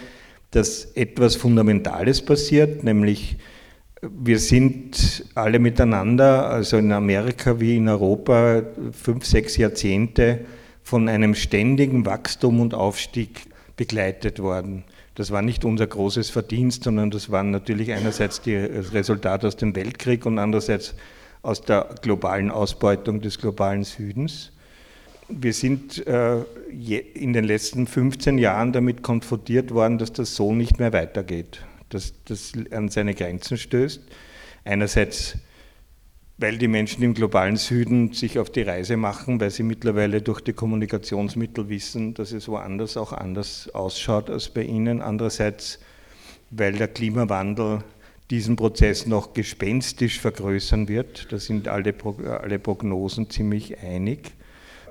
[0.53, 3.37] dass etwas Fundamentales passiert, nämlich
[4.01, 8.63] wir sind alle miteinander, also in Amerika wie in Europa,
[8.93, 10.47] fünf, sechs Jahrzehnte
[10.87, 14.85] von einem ständigen Wachstum und Aufstieg begleitet worden.
[15.17, 19.75] Das war nicht unser großes Verdienst, sondern das waren natürlich einerseits die Resultate aus dem
[19.75, 20.95] Weltkrieg und andererseits
[21.43, 24.53] aus der globalen Ausbeutung des globalen Südens.
[25.29, 26.43] Wir sind äh,
[27.15, 32.15] in den letzten 15 Jahren damit konfrontiert worden, dass das so nicht mehr weitergeht, dass
[32.27, 34.03] das an seine Grenzen stößt.
[34.65, 35.37] Einerseits,
[36.39, 40.41] weil die Menschen im globalen Süden sich auf die Reise machen, weil sie mittlerweile durch
[40.41, 45.01] die Kommunikationsmittel wissen, dass es woanders auch anders ausschaut als bei ihnen.
[45.01, 45.79] Andererseits,
[46.51, 47.83] weil der Klimawandel
[48.31, 51.33] diesen Prozess noch gespenstisch vergrößern wird.
[51.33, 51.95] Da sind alle,
[52.43, 54.33] alle Prognosen ziemlich einig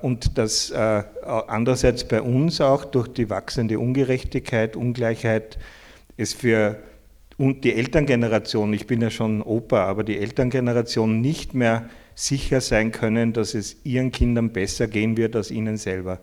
[0.02, 5.58] und dass äh, andererseits bei uns auch durch die wachsende Ungerechtigkeit, Ungleichheit
[6.18, 6.78] es für
[7.38, 12.92] und die Elterngeneration, ich bin ja schon Opa, aber die Elterngeneration nicht mehr sicher sein
[12.92, 16.22] können, dass es ihren Kindern besser gehen wird als ihnen selber.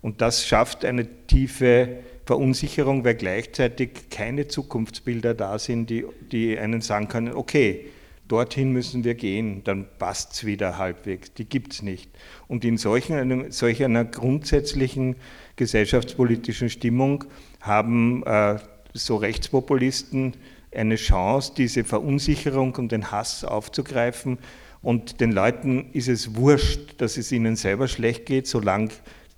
[0.00, 6.80] Und das schafft eine tiefe Verunsicherung, weil gleichzeitig keine Zukunftsbilder da sind, die, die einen
[6.80, 7.86] sagen können, okay,
[8.28, 11.34] dorthin müssen wir gehen, dann passt es wieder halbwegs.
[11.34, 12.10] Die gibt es nicht.
[12.48, 15.16] Und in solchen, solch einer grundsätzlichen
[15.56, 17.24] gesellschaftspolitischen Stimmung
[17.60, 18.56] haben äh,
[18.94, 20.34] so Rechtspopulisten
[20.74, 24.38] eine Chance, diese Verunsicherung und den Hass aufzugreifen.
[24.82, 28.90] Und den Leuten ist es wurscht, dass es ihnen selber schlecht geht, solange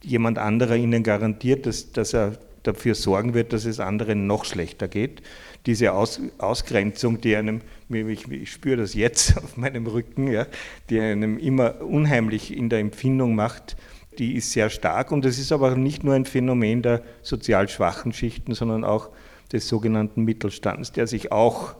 [0.02, 4.88] jemand anderer ihnen garantiert, dass, dass er dafür sorgen wird, dass es anderen noch schlechter
[4.88, 5.22] geht.
[5.66, 10.46] Diese Aus, Ausgrenzung, die einem, ich, ich, spüre das jetzt auf meinem Rücken, ja,
[10.90, 13.76] die einem immer unheimlich in der Empfindung macht,
[14.18, 15.12] die ist sehr stark.
[15.12, 19.10] Und es ist aber nicht nur ein Phänomen der sozial schwachen Schichten, sondern auch
[19.52, 21.76] des sogenannten Mittelstands, der sich auch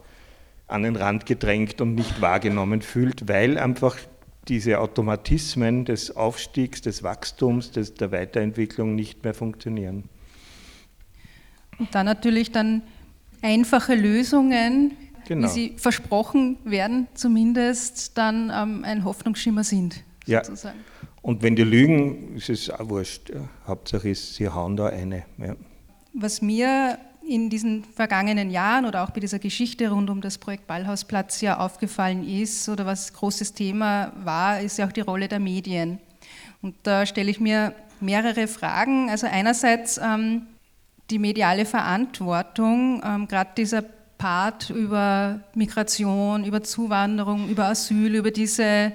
[0.67, 3.97] an den Rand gedrängt und nicht wahrgenommen fühlt, weil einfach
[4.47, 10.05] diese Automatismen des Aufstiegs, des Wachstums, des, der Weiterentwicklung nicht mehr funktionieren.
[11.79, 12.81] Und dann natürlich dann
[13.41, 14.93] einfache Lösungen,
[15.27, 15.47] genau.
[15.47, 20.03] wie sie versprochen werden, zumindest dann ähm, ein Hoffnungsschimmer sind.
[20.25, 20.79] Sozusagen.
[20.79, 21.07] Ja.
[21.21, 23.29] Und wenn die lügen, ist es auch wurscht.
[23.29, 23.47] Ja.
[23.65, 25.23] Hauptsache ist, sie hauen da eine.
[25.37, 25.55] Ja.
[26.13, 30.65] Was mir in diesen vergangenen Jahren oder auch bei dieser Geschichte rund um das Projekt
[30.67, 35.39] Ballhausplatz ja aufgefallen ist oder was großes Thema war, ist ja auch die Rolle der
[35.39, 35.99] Medien.
[36.61, 39.09] Und da stelle ich mir mehrere Fragen.
[39.09, 40.43] Also einerseits ähm,
[41.09, 43.83] die mediale Verantwortung, ähm, gerade dieser
[44.17, 48.93] Part über Migration, über Zuwanderung, über Asyl, über diese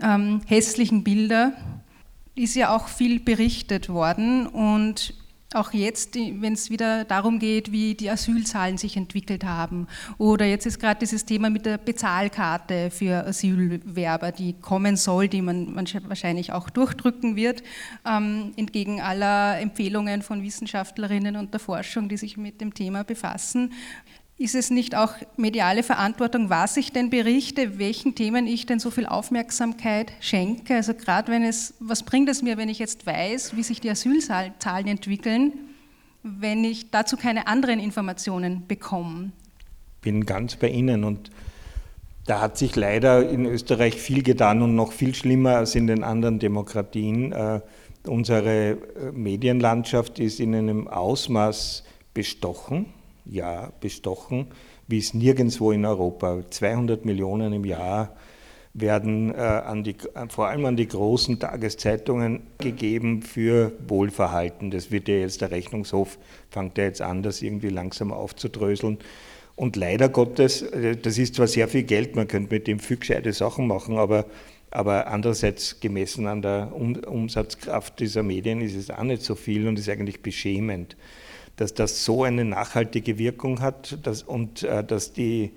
[0.00, 1.52] ähm, hässlichen Bilder,
[2.34, 5.14] ist ja auch viel berichtet worden und
[5.54, 9.86] auch jetzt, wenn es wieder darum geht, wie die Asylzahlen sich entwickelt haben.
[10.18, 15.42] Oder jetzt ist gerade dieses Thema mit der Bezahlkarte für Asylwerber, die kommen soll, die
[15.42, 17.62] man wahrscheinlich auch durchdrücken wird,
[18.06, 23.72] ähm, entgegen aller Empfehlungen von Wissenschaftlerinnen und der Forschung, die sich mit dem Thema befassen.
[24.38, 28.90] Ist es nicht auch mediale Verantwortung, was ich denn berichte, welchen Themen ich denn so
[28.90, 30.74] viel Aufmerksamkeit schenke?
[30.74, 33.90] Also gerade wenn es, was bringt es mir, wenn ich jetzt weiß, wie sich die
[33.90, 35.52] Asylzahlen entwickeln,
[36.22, 39.32] wenn ich dazu keine anderen Informationen bekomme?
[40.00, 41.30] Bin ganz bei Ihnen und
[42.26, 46.02] da hat sich leider in Österreich viel getan und noch viel schlimmer als in den
[46.02, 47.32] anderen Demokratien.
[47.32, 47.60] Äh,
[48.06, 48.76] unsere äh,
[49.12, 52.86] Medienlandschaft ist in einem Ausmaß bestochen
[53.24, 54.48] Jahr bestochen,
[54.86, 56.42] wie es nirgendwo in Europa.
[56.50, 58.14] 200 Millionen im Jahr
[58.74, 59.96] werden äh, an die,
[60.28, 64.70] vor allem an die großen Tageszeitungen gegeben für Wohlverhalten.
[64.70, 66.18] Das wird ja jetzt der Rechnungshof,
[66.50, 68.98] fängt ja jetzt an, das irgendwie langsam aufzudröseln.
[69.56, 72.96] Und leider Gottes, äh, das ist zwar sehr viel Geld, man könnte mit dem viel
[72.96, 74.24] gescheite Sachen machen, aber,
[74.70, 79.78] aber andererseits gemessen an der Umsatzkraft dieser Medien ist es auch nicht so viel und
[79.78, 80.96] ist eigentlich beschämend,
[81.62, 85.52] dass das so eine nachhaltige Wirkung hat dass, und äh, dass die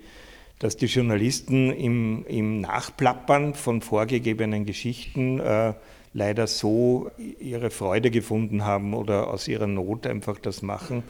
[0.60, 5.74] dass die Journalisten im, im Nachplappern von vorgegebenen Geschichten äh,
[6.14, 11.02] leider so ihre Freude gefunden haben oder aus ihrer Not einfach das machen.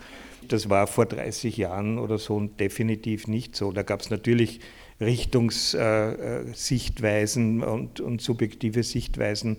[0.48, 3.70] Das war vor 30 Jahren oder so definitiv nicht so.
[3.70, 4.58] Da gab es natürlich
[5.00, 9.58] Richtungssichtweisen äh, und, und subjektive Sichtweisen.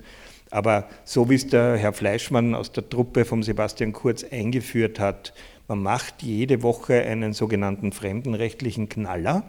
[0.49, 5.33] Aber so wie es der Herr Fleischmann aus der Truppe vom Sebastian Kurz eingeführt hat,
[5.67, 9.43] man macht jede Woche einen sogenannten fremdenrechtlichen Knaller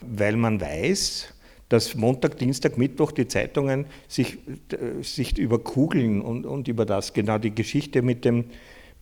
[0.00, 1.32] weil man weiß,
[1.68, 4.38] dass Montag, Dienstag, Mittwoch die Zeitungen sich,
[4.72, 8.44] äh, sich überkugeln und, und über das, genau die Geschichte mit dem,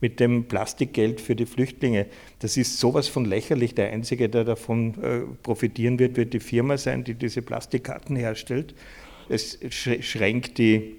[0.01, 2.07] mit dem Plastikgeld für die Flüchtlinge.
[2.39, 3.75] Das ist sowas von lächerlich.
[3.75, 8.73] Der Einzige, der davon äh, profitieren wird, wird die Firma sein, die diese Plastikkarten herstellt.
[9.29, 10.97] Es schränkt die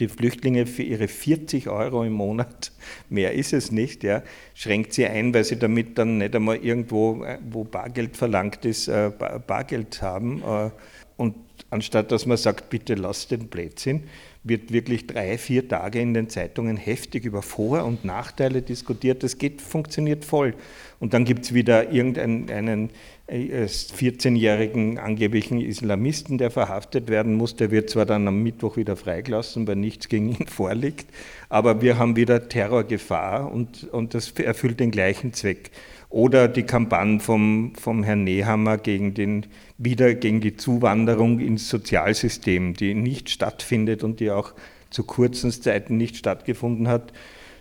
[0.00, 2.72] die Flüchtlinge für ihre 40 Euro im Monat,
[3.08, 4.22] mehr ist es nicht, ja,
[4.54, 8.88] schränkt sie ein, weil sie damit dann nicht einmal irgendwo, äh, wo Bargeld verlangt ist,
[8.88, 9.10] äh,
[9.46, 10.42] Bargeld haben.
[10.42, 10.70] Äh,
[11.16, 11.36] und
[11.70, 14.04] anstatt dass man sagt, bitte lasst den Blödsinn,
[14.44, 19.22] wird wirklich drei, vier Tage in den Zeitungen heftig über Vor- und Nachteile diskutiert.
[19.22, 20.54] Das geht, funktioniert voll.
[21.00, 22.90] Und dann gibt es wieder irgendeinen
[23.28, 27.56] 14-jährigen äh, angeblichen Islamisten, der verhaftet werden muss.
[27.56, 31.06] Der wird zwar dann am Mittwoch wieder freigelassen, weil nichts gegen ihn vorliegt,
[31.48, 35.70] aber wir haben wieder Terrorgefahr und, und das erfüllt den gleichen Zweck.
[36.14, 39.46] Oder die Kampagne vom, vom Herrn Nehammer gegen, den,
[39.78, 44.52] wieder gegen die Zuwanderung ins Sozialsystem, die nicht stattfindet und die auch
[44.90, 47.12] zu kurzen Zeiten nicht stattgefunden hat,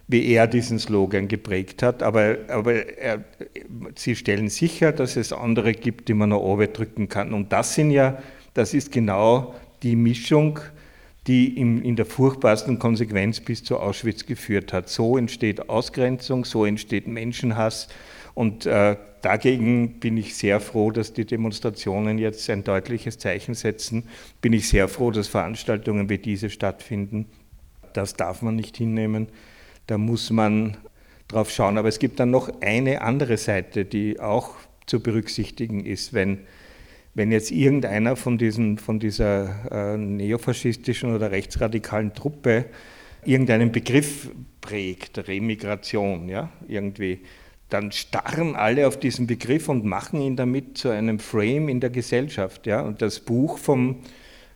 [0.08, 2.04] wie er diesen Slogan geprägt hat.
[2.04, 3.24] Aber, aber er,
[3.96, 7.34] sie stellen sicher, dass es andere gibt, die man noch drücken kann.
[7.34, 8.22] Und das sind ja,
[8.54, 10.60] das ist genau die Mischung,
[11.26, 14.90] die in, in der furchtbarsten Konsequenz bis zu Auschwitz geführt hat.
[14.90, 17.88] So entsteht Ausgrenzung, so entsteht Menschenhass,
[18.34, 24.04] und äh, dagegen bin ich sehr froh, dass die Demonstrationen jetzt ein deutliches Zeichen setzen.
[24.42, 27.28] Bin ich sehr froh, dass Veranstaltungen wie diese stattfinden.
[27.94, 29.28] Das darf man nicht hinnehmen.
[29.88, 30.78] Da muss man
[31.28, 31.78] drauf schauen.
[31.78, 34.56] Aber es gibt dann noch eine andere Seite, die auch
[34.86, 36.40] zu berücksichtigen ist, wenn,
[37.14, 42.66] wenn jetzt irgendeiner von, diesen, von dieser äh, neofaschistischen oder rechtsradikalen Truppe
[43.26, 44.30] irgendeinen Begriff
[44.60, 47.22] prägt, Remigration, ja, irgendwie,
[47.70, 51.90] dann starren alle auf diesen Begriff und machen ihn damit zu einem Frame in der
[51.90, 52.68] Gesellschaft.
[52.68, 52.82] Ja?
[52.82, 53.98] Und das Buch vom,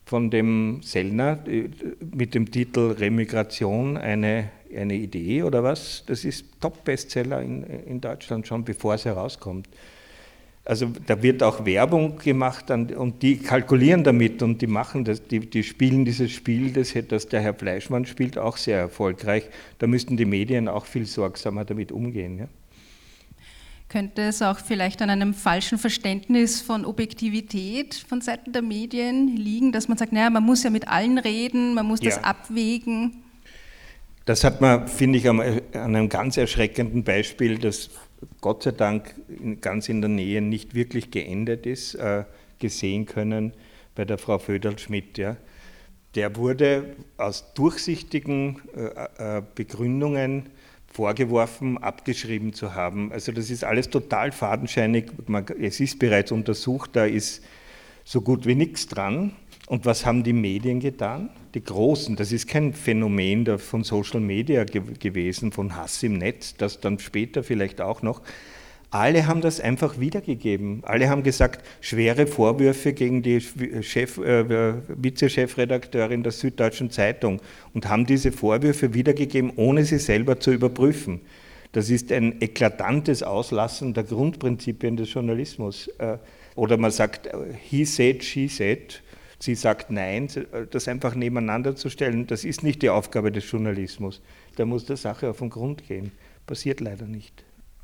[0.06, 1.70] von dem Sellner äh,
[2.14, 8.48] mit dem Titel Remigration, eine, eine Idee oder was, das ist Top-Bestseller in, in Deutschland
[8.48, 9.68] schon, bevor es herauskommt.
[10.68, 15.40] Also da wird auch Werbung gemacht und die kalkulieren damit und die machen das, die,
[15.40, 19.50] die spielen dieses Spiel, das, das der Herr Fleischmann spielt, auch sehr erfolgreich.
[19.80, 22.40] Da müssten die Medien auch viel sorgsamer damit umgehen.
[22.40, 22.48] Ja?
[23.90, 29.72] Könnte es auch vielleicht an einem falschen Verständnis von Objektivität von Seiten der Medien liegen,
[29.72, 32.10] dass man sagt, naja, man muss ja mit allen reden, man muss ja.
[32.10, 33.24] das abwägen?
[34.26, 35.42] Das hat man, finde ich, an
[35.74, 37.90] einem ganz erschreckenden Beispiel, das
[38.42, 39.16] Gott sei Dank
[39.62, 42.26] ganz in der Nähe nicht wirklich geendet ist, äh,
[42.60, 43.54] gesehen können
[43.96, 45.18] bei der Frau Föderl-Schmidt.
[45.18, 45.38] Ja.
[46.16, 50.50] Der wurde aus durchsichtigen äh, äh, Begründungen
[50.92, 53.12] vorgeworfen, abgeschrieben zu haben.
[53.12, 55.12] Also das ist alles total fadenscheinig.
[55.60, 57.44] es ist bereits untersucht, da ist
[58.04, 59.34] so gut wie nichts dran.
[59.68, 61.30] Und was haben die Medien getan?
[61.54, 66.80] Die Großen, das ist kein Phänomen von Social Media gewesen, von Hass im Netz, das
[66.80, 68.22] dann später vielleicht auch noch.
[68.90, 70.82] Alle haben das einfach wiedergegeben.
[70.86, 77.42] Alle haben gesagt, schwere Vorwürfe gegen die Chef, äh, Vizechefredakteurin der Süddeutschen Zeitung
[77.74, 81.20] und haben diese Vorwürfe wiedergegeben, ohne sie selber zu überprüfen.
[81.74, 85.90] Das ist ein eklatantes Auslassen der Grundprinzipien des Journalismus.
[85.98, 86.18] Äh,
[86.56, 87.30] oder man sagt,
[87.70, 89.04] he said, she said.
[89.40, 90.28] Sie sagt nein,
[90.72, 94.20] das einfach nebeneinander zu stellen, das ist nicht die Aufgabe des Journalismus.
[94.56, 96.12] Da muss der Sache auf den Grund gehen.
[96.48, 97.44] Passiert leider nicht.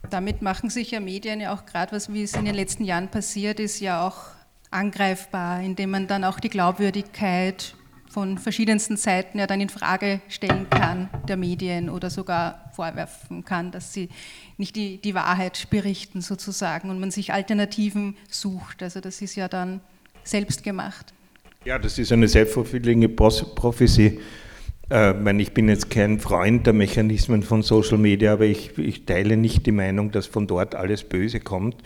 [0.09, 3.09] Damit machen sich ja Medien ja auch gerade, was wie es in den letzten Jahren
[3.09, 4.17] passiert ist, ja auch
[4.69, 7.75] angreifbar, indem man dann auch die Glaubwürdigkeit
[8.13, 13.71] von verschiedensten Seiten ja dann in Frage stellen kann der Medien oder sogar vorwerfen kann,
[13.71, 14.09] dass sie
[14.57, 18.83] nicht die, die Wahrheit berichten sozusagen und man sich Alternativen sucht.
[18.83, 19.81] Also das ist ja dann
[20.23, 21.11] selbst gemacht.
[21.65, 24.19] Ja, das ist eine selbstverfügliche Prophecy.
[24.89, 29.37] Äh, ich bin jetzt kein Freund der Mechanismen von Social Media, aber ich, ich, teile
[29.37, 31.77] nicht die Meinung, dass von dort alles Böse kommt.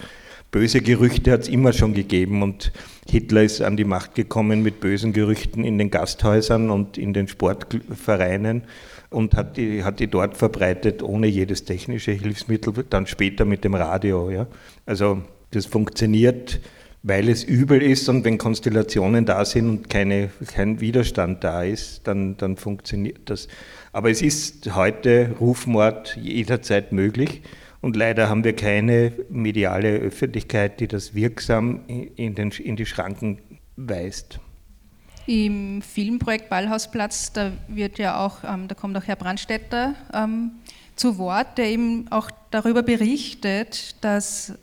[0.52, 2.72] böse Gerüchte hat es immer schon gegeben und
[3.10, 7.28] Hitler ist an die Macht gekommen mit bösen Gerüchten in den Gasthäusern und in den
[7.28, 8.64] Sportvereinen
[9.10, 13.76] und hat die, hat die dort verbreitet ohne jedes technische Hilfsmittel, dann später mit dem
[13.76, 14.30] Radio.
[14.30, 14.48] Ja.
[14.86, 15.22] Also
[15.52, 16.60] das funktioniert,
[17.04, 22.02] weil es übel ist und wenn Konstellationen da sind und keine, kein Widerstand da ist,
[22.06, 23.48] dann, dann funktioniert das.
[23.94, 27.42] Aber es ist heute Rufmord jederzeit möglich.
[27.80, 33.40] Und leider haben wir keine mediale Öffentlichkeit, die das wirksam in, den, in die Schranken
[33.76, 34.40] weist.
[35.28, 40.52] Im Filmprojekt Ballhausplatz, da wird ja auch, ähm, da kommt auch Herr Brandstätter ähm,
[40.96, 44.54] zu Wort, der eben auch darüber berichtet, dass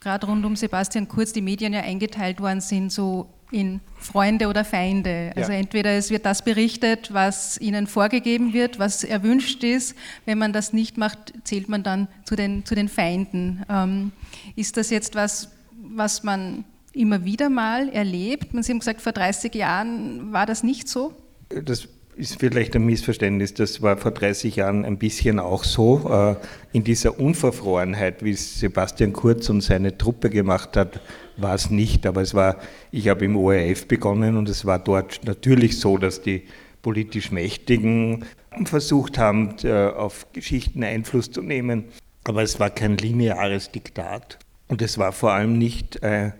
[0.00, 4.64] gerade rund um Sebastian Kurz die Medien ja eingeteilt worden sind, so in Freunde oder
[4.64, 5.32] Feinde.
[5.34, 5.58] Also ja.
[5.58, 9.96] entweder es wird das berichtet, was ihnen vorgegeben wird, was erwünscht ist.
[10.26, 13.64] Wenn man das nicht macht, zählt man dann zu den, zu den Feinden.
[13.68, 14.12] Ähm,
[14.54, 18.48] ist das jetzt was, was man immer wieder mal erlebt?
[18.52, 21.14] Sie haben gesagt, vor 30 Jahren war das nicht so?
[21.48, 21.88] Das
[22.18, 23.54] ist vielleicht ein Missverständnis.
[23.54, 26.10] Das war vor 30 Jahren ein bisschen auch so.
[26.10, 31.00] Äh, in dieser Unverfrorenheit, wie es Sebastian Kurz und seine Truppe gemacht hat,
[31.36, 32.06] war es nicht.
[32.06, 32.56] Aber es war,
[32.90, 36.42] ich habe im ORF begonnen und es war dort natürlich so, dass die
[36.82, 38.24] politisch Mächtigen
[38.64, 41.84] versucht haben, äh, auf Geschichten Einfluss zu nehmen.
[42.24, 44.40] Aber es war kein lineares Diktat.
[44.66, 46.32] Und es war vor allem nicht, äh,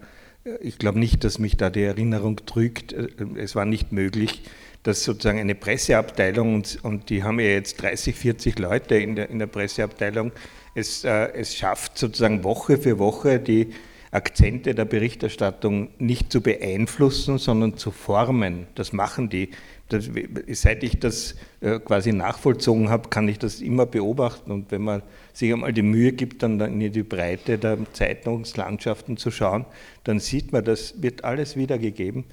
[0.61, 4.43] ich glaube nicht, dass mich da die Erinnerung trügt, es war nicht möglich,
[4.83, 9.31] dass sozusagen eine Presseabteilung, und, und die haben ja jetzt 30, 40 Leute in der,
[9.31, 10.33] in der Presseabteilung,
[10.74, 13.72] es, äh, es schafft sozusagen Woche für Woche die
[14.11, 18.66] Akzente der Berichterstattung nicht zu beeinflussen, sondern zu formen.
[18.74, 19.51] Das machen die.
[19.91, 20.11] Das,
[20.49, 24.51] seit ich das äh, quasi nachvollzogen habe, kann ich das immer beobachten.
[24.51, 25.03] Und wenn man
[25.33, 29.64] sich einmal die Mühe gibt, dann in die Breite der Zeitungslandschaften zu schauen,
[30.05, 32.24] dann sieht man, das wird alles wiedergegeben.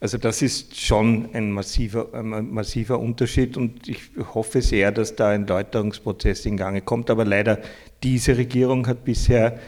[0.00, 5.30] Also das ist schon ein massiver, ein massiver Unterschied und ich hoffe sehr, dass da
[5.30, 7.10] ein Läuterungsprozess in Gange kommt.
[7.10, 7.58] Aber leider,
[8.04, 9.58] diese Regierung hat bisher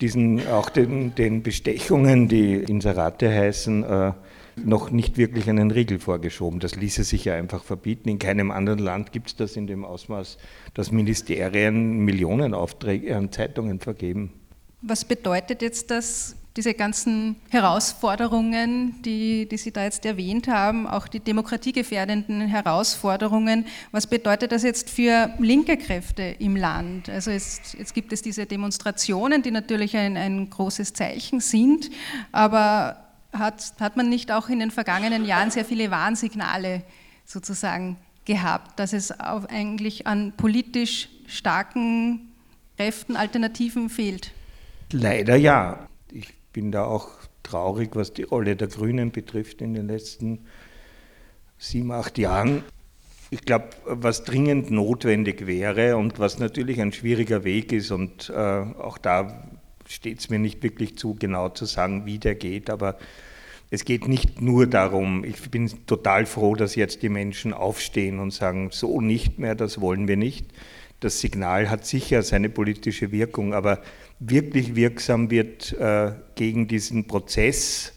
[0.00, 4.12] diesen, auch den, den Bestechungen, die Inserate heißen, äh,
[4.56, 6.60] noch nicht wirklich einen Riegel vorgeschoben.
[6.60, 8.08] Das ließe sich ja einfach verbieten.
[8.08, 10.38] In keinem anderen Land gibt es das in dem Ausmaß,
[10.74, 14.32] dass Ministerien Millionenaufträge an Zeitungen vergeben.
[14.80, 21.06] Was bedeutet jetzt das diese ganzen Herausforderungen, die, die Sie da jetzt erwähnt haben, auch
[21.06, 27.08] die demokratiegefährdenden Herausforderungen, was bedeutet das jetzt für linke Kräfte im Land?
[27.10, 31.90] Also es, jetzt gibt es diese Demonstrationen, die natürlich ein, ein großes Zeichen sind,
[32.32, 36.82] aber hat, hat man nicht auch in den vergangenen Jahren sehr viele Warnsignale
[37.24, 42.32] sozusagen gehabt, dass es eigentlich an politisch starken
[42.76, 44.32] Kräften, Alternativen fehlt?
[44.90, 45.87] Leider ja.
[46.52, 47.08] Bin da auch
[47.42, 50.46] traurig, was die Rolle der Grünen betrifft in den letzten
[51.58, 52.64] sieben, acht Jahren.
[53.30, 58.32] Ich glaube, was dringend notwendig wäre und was natürlich ein schwieriger Weg ist und äh,
[58.32, 59.48] auch da
[59.86, 62.98] steht es mir nicht wirklich zu, genau zu sagen, wie der geht, aber
[63.70, 68.32] es geht nicht nur darum, ich bin total froh, dass jetzt die Menschen aufstehen und
[68.32, 70.46] sagen, so nicht mehr, das wollen wir nicht.
[71.00, 73.82] Das Signal hat sicher seine politische Wirkung, aber
[74.20, 77.92] wirklich wirksam wird äh, gegen diesen Prozess,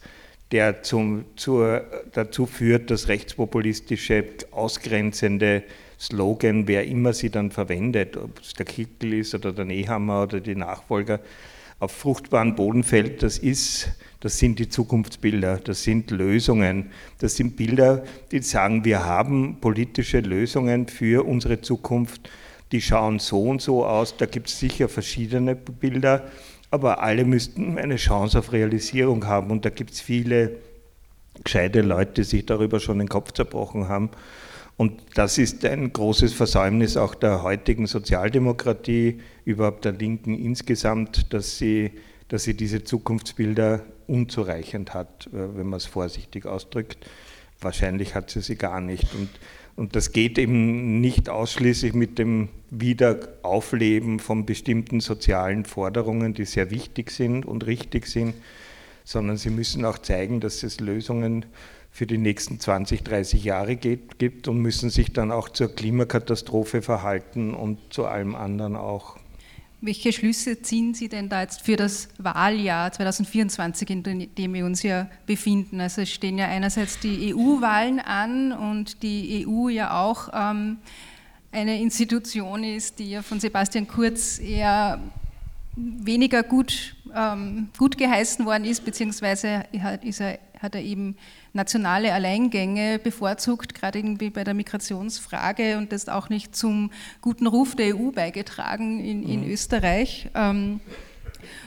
[0.51, 5.63] der zum, zur, dazu führt, dass rechtspopulistische, ausgrenzende
[5.99, 10.39] Slogan, wer immer sie dann verwendet, ob es der Kickel ist oder der Nehammer oder
[10.39, 11.19] die Nachfolger,
[11.80, 17.55] auf fruchtbaren Boden fällt, das ist, das sind die Zukunftsbilder, das sind Lösungen, das sind
[17.55, 22.30] Bilder, die sagen, wir haben politische Lösungen für unsere Zukunft
[22.72, 24.17] die schauen so und so aus.
[24.17, 26.24] Da gibt es sicher verschiedene Bilder,
[26.69, 29.51] aber alle müssten eine Chance auf Realisierung haben.
[29.51, 30.57] Und da gibt es viele
[31.43, 34.11] gescheite Leute, die sich darüber schon den Kopf zerbrochen haben.
[34.78, 41.57] Und das ist ein großes Versäumnis auch der heutigen Sozialdemokratie, überhaupt der Linken insgesamt, dass
[41.57, 41.91] sie,
[42.30, 47.05] dass sie diese Zukunftsbilder unzureichend hat, äh, wenn man es vorsichtig ausdrückt.
[47.59, 49.13] Wahrscheinlich hat sie sie gar nicht.
[49.13, 49.30] Und
[49.76, 56.72] und das geht eben nicht ausschließlich mit dem Wiederaufleben von bestimmten sozialen Forderungen, die sehr
[56.72, 58.34] wichtig sind und richtig sind,
[59.03, 61.45] sondern sie müssen auch zeigen, dass es Lösungen
[61.91, 66.82] für die nächsten 20, 30 Jahre geht, gibt und müssen sich dann auch zur Klimakatastrophe
[66.82, 69.17] verhalten und zu allem anderen auch.
[69.84, 74.84] Welche Schlüsse ziehen Sie denn da jetzt für das Wahljahr 2024, in dem wir uns
[74.84, 75.82] ja befinden?
[75.82, 80.77] Also es stehen ja einerseits die EU-Wahlen an und die EU ja auch ähm,
[81.51, 84.99] eine Institution ist, die ja von Sebastian Kurz eher
[85.75, 91.17] weniger gut ähm, gut geheißen worden ist, beziehungsweise hat, er, hat er eben
[91.54, 96.91] nationale Alleingänge bevorzugt, gerade irgendwie bei der Migrationsfrage und das auch nicht zum
[97.22, 99.52] guten Ruf der EU beigetragen in, in mhm.
[99.52, 100.30] Österreich.
[100.34, 100.80] Ähm,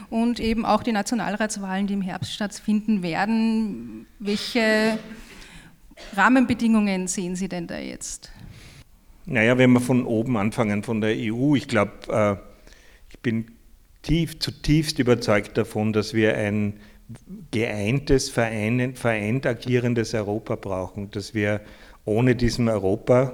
[0.09, 4.05] und eben auch die Nationalratswahlen, die im Herbst stattfinden werden.
[4.19, 4.97] Welche
[6.15, 8.31] Rahmenbedingungen sehen Sie denn da jetzt?
[9.25, 12.35] Naja, wenn wir von oben anfangen, von der EU, ich glaube, äh,
[13.09, 13.51] ich bin
[14.03, 16.79] tief, zutiefst überzeugt davon, dass wir ein
[17.51, 21.61] geeintes, vereint, vereint agierendes Europa brauchen, dass wir
[22.03, 23.33] ohne diesem Europa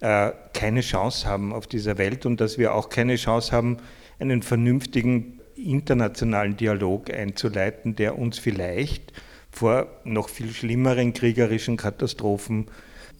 [0.00, 3.78] äh, keine Chance haben auf dieser Welt und dass wir auch keine Chance haben,
[4.18, 9.12] einen vernünftigen internationalen Dialog einzuleiten, der uns vielleicht
[9.50, 12.66] vor noch viel schlimmeren kriegerischen Katastrophen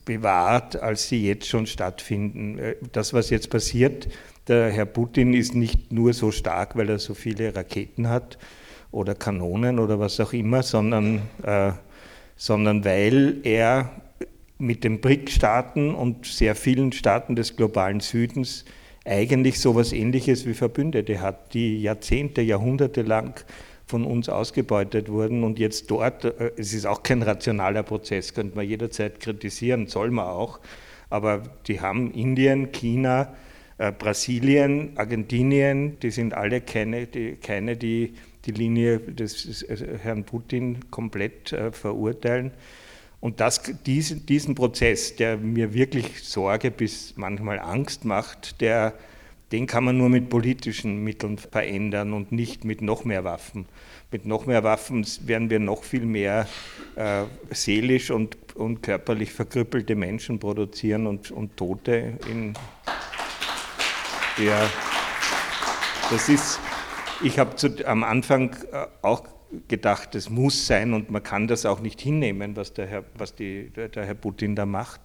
[0.04, 2.58] bewahrt, als sie jetzt schon stattfinden.
[2.58, 4.08] Äh, das, was jetzt passiert,
[4.46, 8.38] der Herr Putin ist nicht nur so stark, weil er so viele Raketen hat
[8.98, 11.70] oder Kanonen oder was auch immer, sondern, äh,
[12.36, 13.90] sondern weil er
[14.58, 18.64] mit den BRIC-Staaten und sehr vielen Staaten des globalen Südens
[19.04, 23.44] eigentlich so etwas Ähnliches wie Verbündete hat, die Jahrzehnte, Jahrhunderte lang
[23.86, 28.56] von uns ausgebeutet wurden und jetzt dort, äh, es ist auch kein rationaler Prozess, könnte
[28.56, 30.58] man jederzeit kritisieren, soll man auch,
[31.08, 33.32] aber die haben Indien, China,
[33.78, 38.14] äh, Brasilien, Argentinien, die sind alle keine, die, keine, die
[38.48, 42.52] die Linie des äh, Herrn Putin komplett verurteilen.
[43.20, 48.94] Und das, diesen, diesen Prozess, der mir wirklich Sorge bis manchmal Angst macht, der,
[49.50, 53.66] den kann man nur mit politischen Mitteln verändern und nicht mit noch mehr Waffen.
[54.12, 56.46] Mit noch mehr Waffen werden wir noch viel mehr
[56.94, 62.54] äh, seelisch und, und körperlich verkrüppelte Menschen produzieren und, und Tote in
[64.38, 64.70] der.
[66.10, 66.58] Das ist,
[67.22, 67.54] ich habe
[67.86, 69.24] am Anfang äh, auch
[69.66, 73.34] gedacht, es muss sein und man kann das auch nicht hinnehmen, was der Herr, was
[73.34, 75.00] die, der Herr Putin da macht.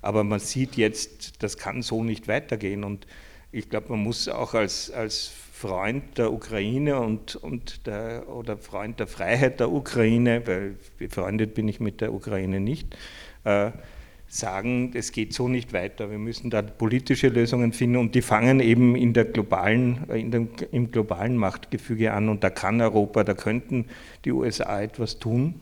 [0.00, 2.84] Aber man sieht jetzt, das kann so nicht weitergehen.
[2.84, 3.06] Und
[3.52, 8.98] ich glaube, man muss auch als, als Freund der Ukraine und, und der, oder Freund
[8.98, 12.96] der Freiheit der Ukraine, weil befreundet bin ich mit der Ukraine nicht,
[13.44, 13.70] äh,
[14.32, 16.10] sagen, es geht so nicht weiter.
[16.10, 20.48] Wir müssen da politische Lösungen finden und die fangen eben in der globalen, in dem,
[20.70, 23.84] im globalen Machtgefüge an und da kann Europa, da könnten
[24.24, 25.60] die USA etwas tun,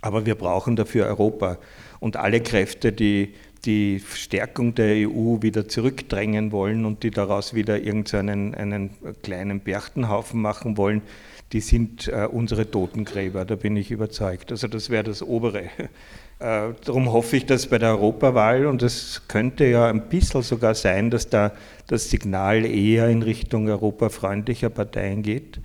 [0.00, 1.58] aber wir brauchen dafür Europa
[2.00, 3.34] und alle Kräfte, die
[3.66, 8.90] die Stärkung der EU wieder zurückdrängen wollen und die daraus wieder irgendeinen einen
[9.22, 11.02] kleinen Berchtenhaufen machen wollen,
[11.52, 14.52] die sind äh, unsere Totengräber, da bin ich überzeugt.
[14.52, 15.88] Also das wäre das obere äh,
[16.40, 21.10] darum hoffe ich, dass bei der Europawahl, und es könnte ja ein bisschen sogar sein,
[21.10, 21.52] dass da
[21.86, 25.60] das Signal eher in Richtung europafreundlicher Parteien geht.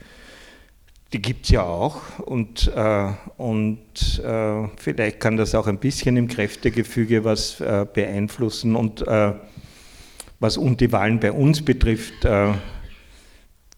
[1.13, 3.07] Die gibt es ja auch und, äh,
[3.37, 8.75] und äh, vielleicht kann das auch ein bisschen im Kräftegefüge was äh, beeinflussen.
[8.75, 9.33] Und äh,
[10.39, 12.51] was und die Wahlen bei uns betrifft, äh,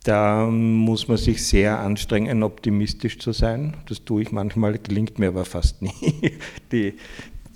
[0.08, 3.76] da muss man sich sehr anstrengen, optimistisch zu sein.
[3.90, 6.38] Das tue ich manchmal, gelingt mir aber fast nie.
[6.72, 6.94] Die,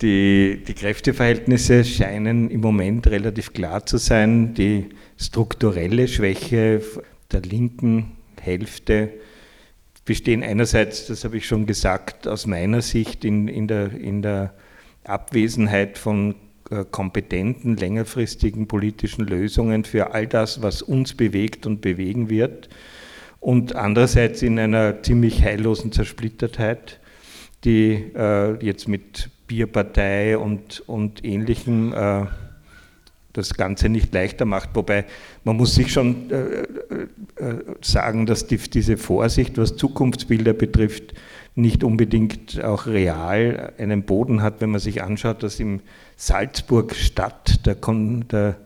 [0.02, 4.52] die, die Kräfteverhältnisse scheinen im Moment relativ klar zu sein.
[4.52, 6.82] Die strukturelle Schwäche
[7.30, 9.14] der linken Hälfte
[10.04, 14.52] bestehen einerseits, das habe ich schon gesagt, aus meiner Sicht in, in, der, in der
[15.04, 16.34] Abwesenheit von
[16.90, 22.68] kompetenten, längerfristigen politischen Lösungen für all das, was uns bewegt und bewegen wird.
[23.40, 27.00] Und andererseits in einer ziemlich heillosen Zersplittertheit,
[27.64, 32.26] die äh, jetzt mit Bierpartei und, und Ähnlichem äh,
[33.32, 34.70] das Ganze nicht leichter macht.
[34.74, 35.04] Wobei
[35.44, 36.62] man muss sich schon äh,
[37.42, 41.14] äh, sagen, dass die, diese Vorsicht, was Zukunftsbilder betrifft,
[41.54, 45.80] nicht unbedingt auch real einen Boden hat, wenn man sich anschaut, dass im
[46.24, 48.56] Salzburg Stadt, der, der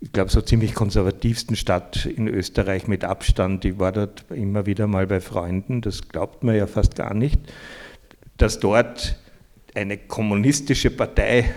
[0.00, 4.86] ich glaube, so ziemlich konservativsten Stadt in Österreich mit Abstand, ich war dort immer wieder
[4.86, 7.40] mal bei Freunden, das glaubt man ja fast gar nicht,
[8.36, 9.18] dass dort
[9.74, 11.50] eine kommunistische Partei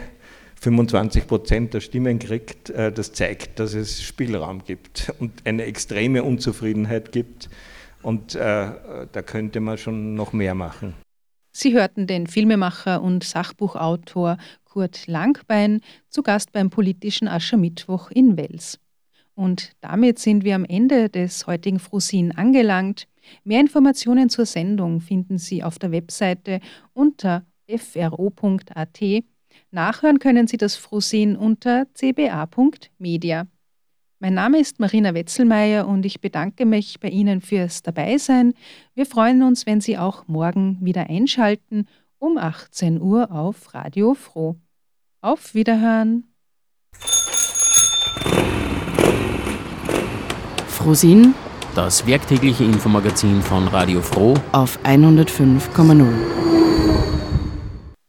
[0.62, 6.24] 25 Prozent der Stimmen kriegt, äh, das zeigt, dass es Spielraum gibt und eine extreme
[6.24, 7.50] Unzufriedenheit gibt
[8.02, 10.94] und äh, da könnte man schon noch mehr machen.
[11.56, 14.38] Sie hörten den Filmemacher und Sachbuchautor
[14.74, 18.80] Kurt Langbein zu Gast beim politischen Aschermittwoch in Wels.
[19.36, 23.08] Und damit sind wir am Ende des heutigen Frosin angelangt.
[23.44, 26.60] Mehr Informationen zur Sendung finden Sie auf der Webseite
[26.94, 29.00] unter fro.at.
[29.70, 33.46] Nachhören können Sie das Frosin unter cba.media.
[34.18, 38.54] Mein Name ist Marina Wetzelmeier und ich bedanke mich bei Ihnen fürs Dabeisein.
[38.96, 41.86] Wir freuen uns, wenn Sie auch morgen wieder einschalten
[42.24, 44.56] um 18 Uhr auf Radio Froh.
[45.20, 46.24] Auf Wiederhören.
[50.68, 51.34] Frosin,
[51.76, 56.63] Das werktägliche Infomagazin von Radio Froh auf 105,0.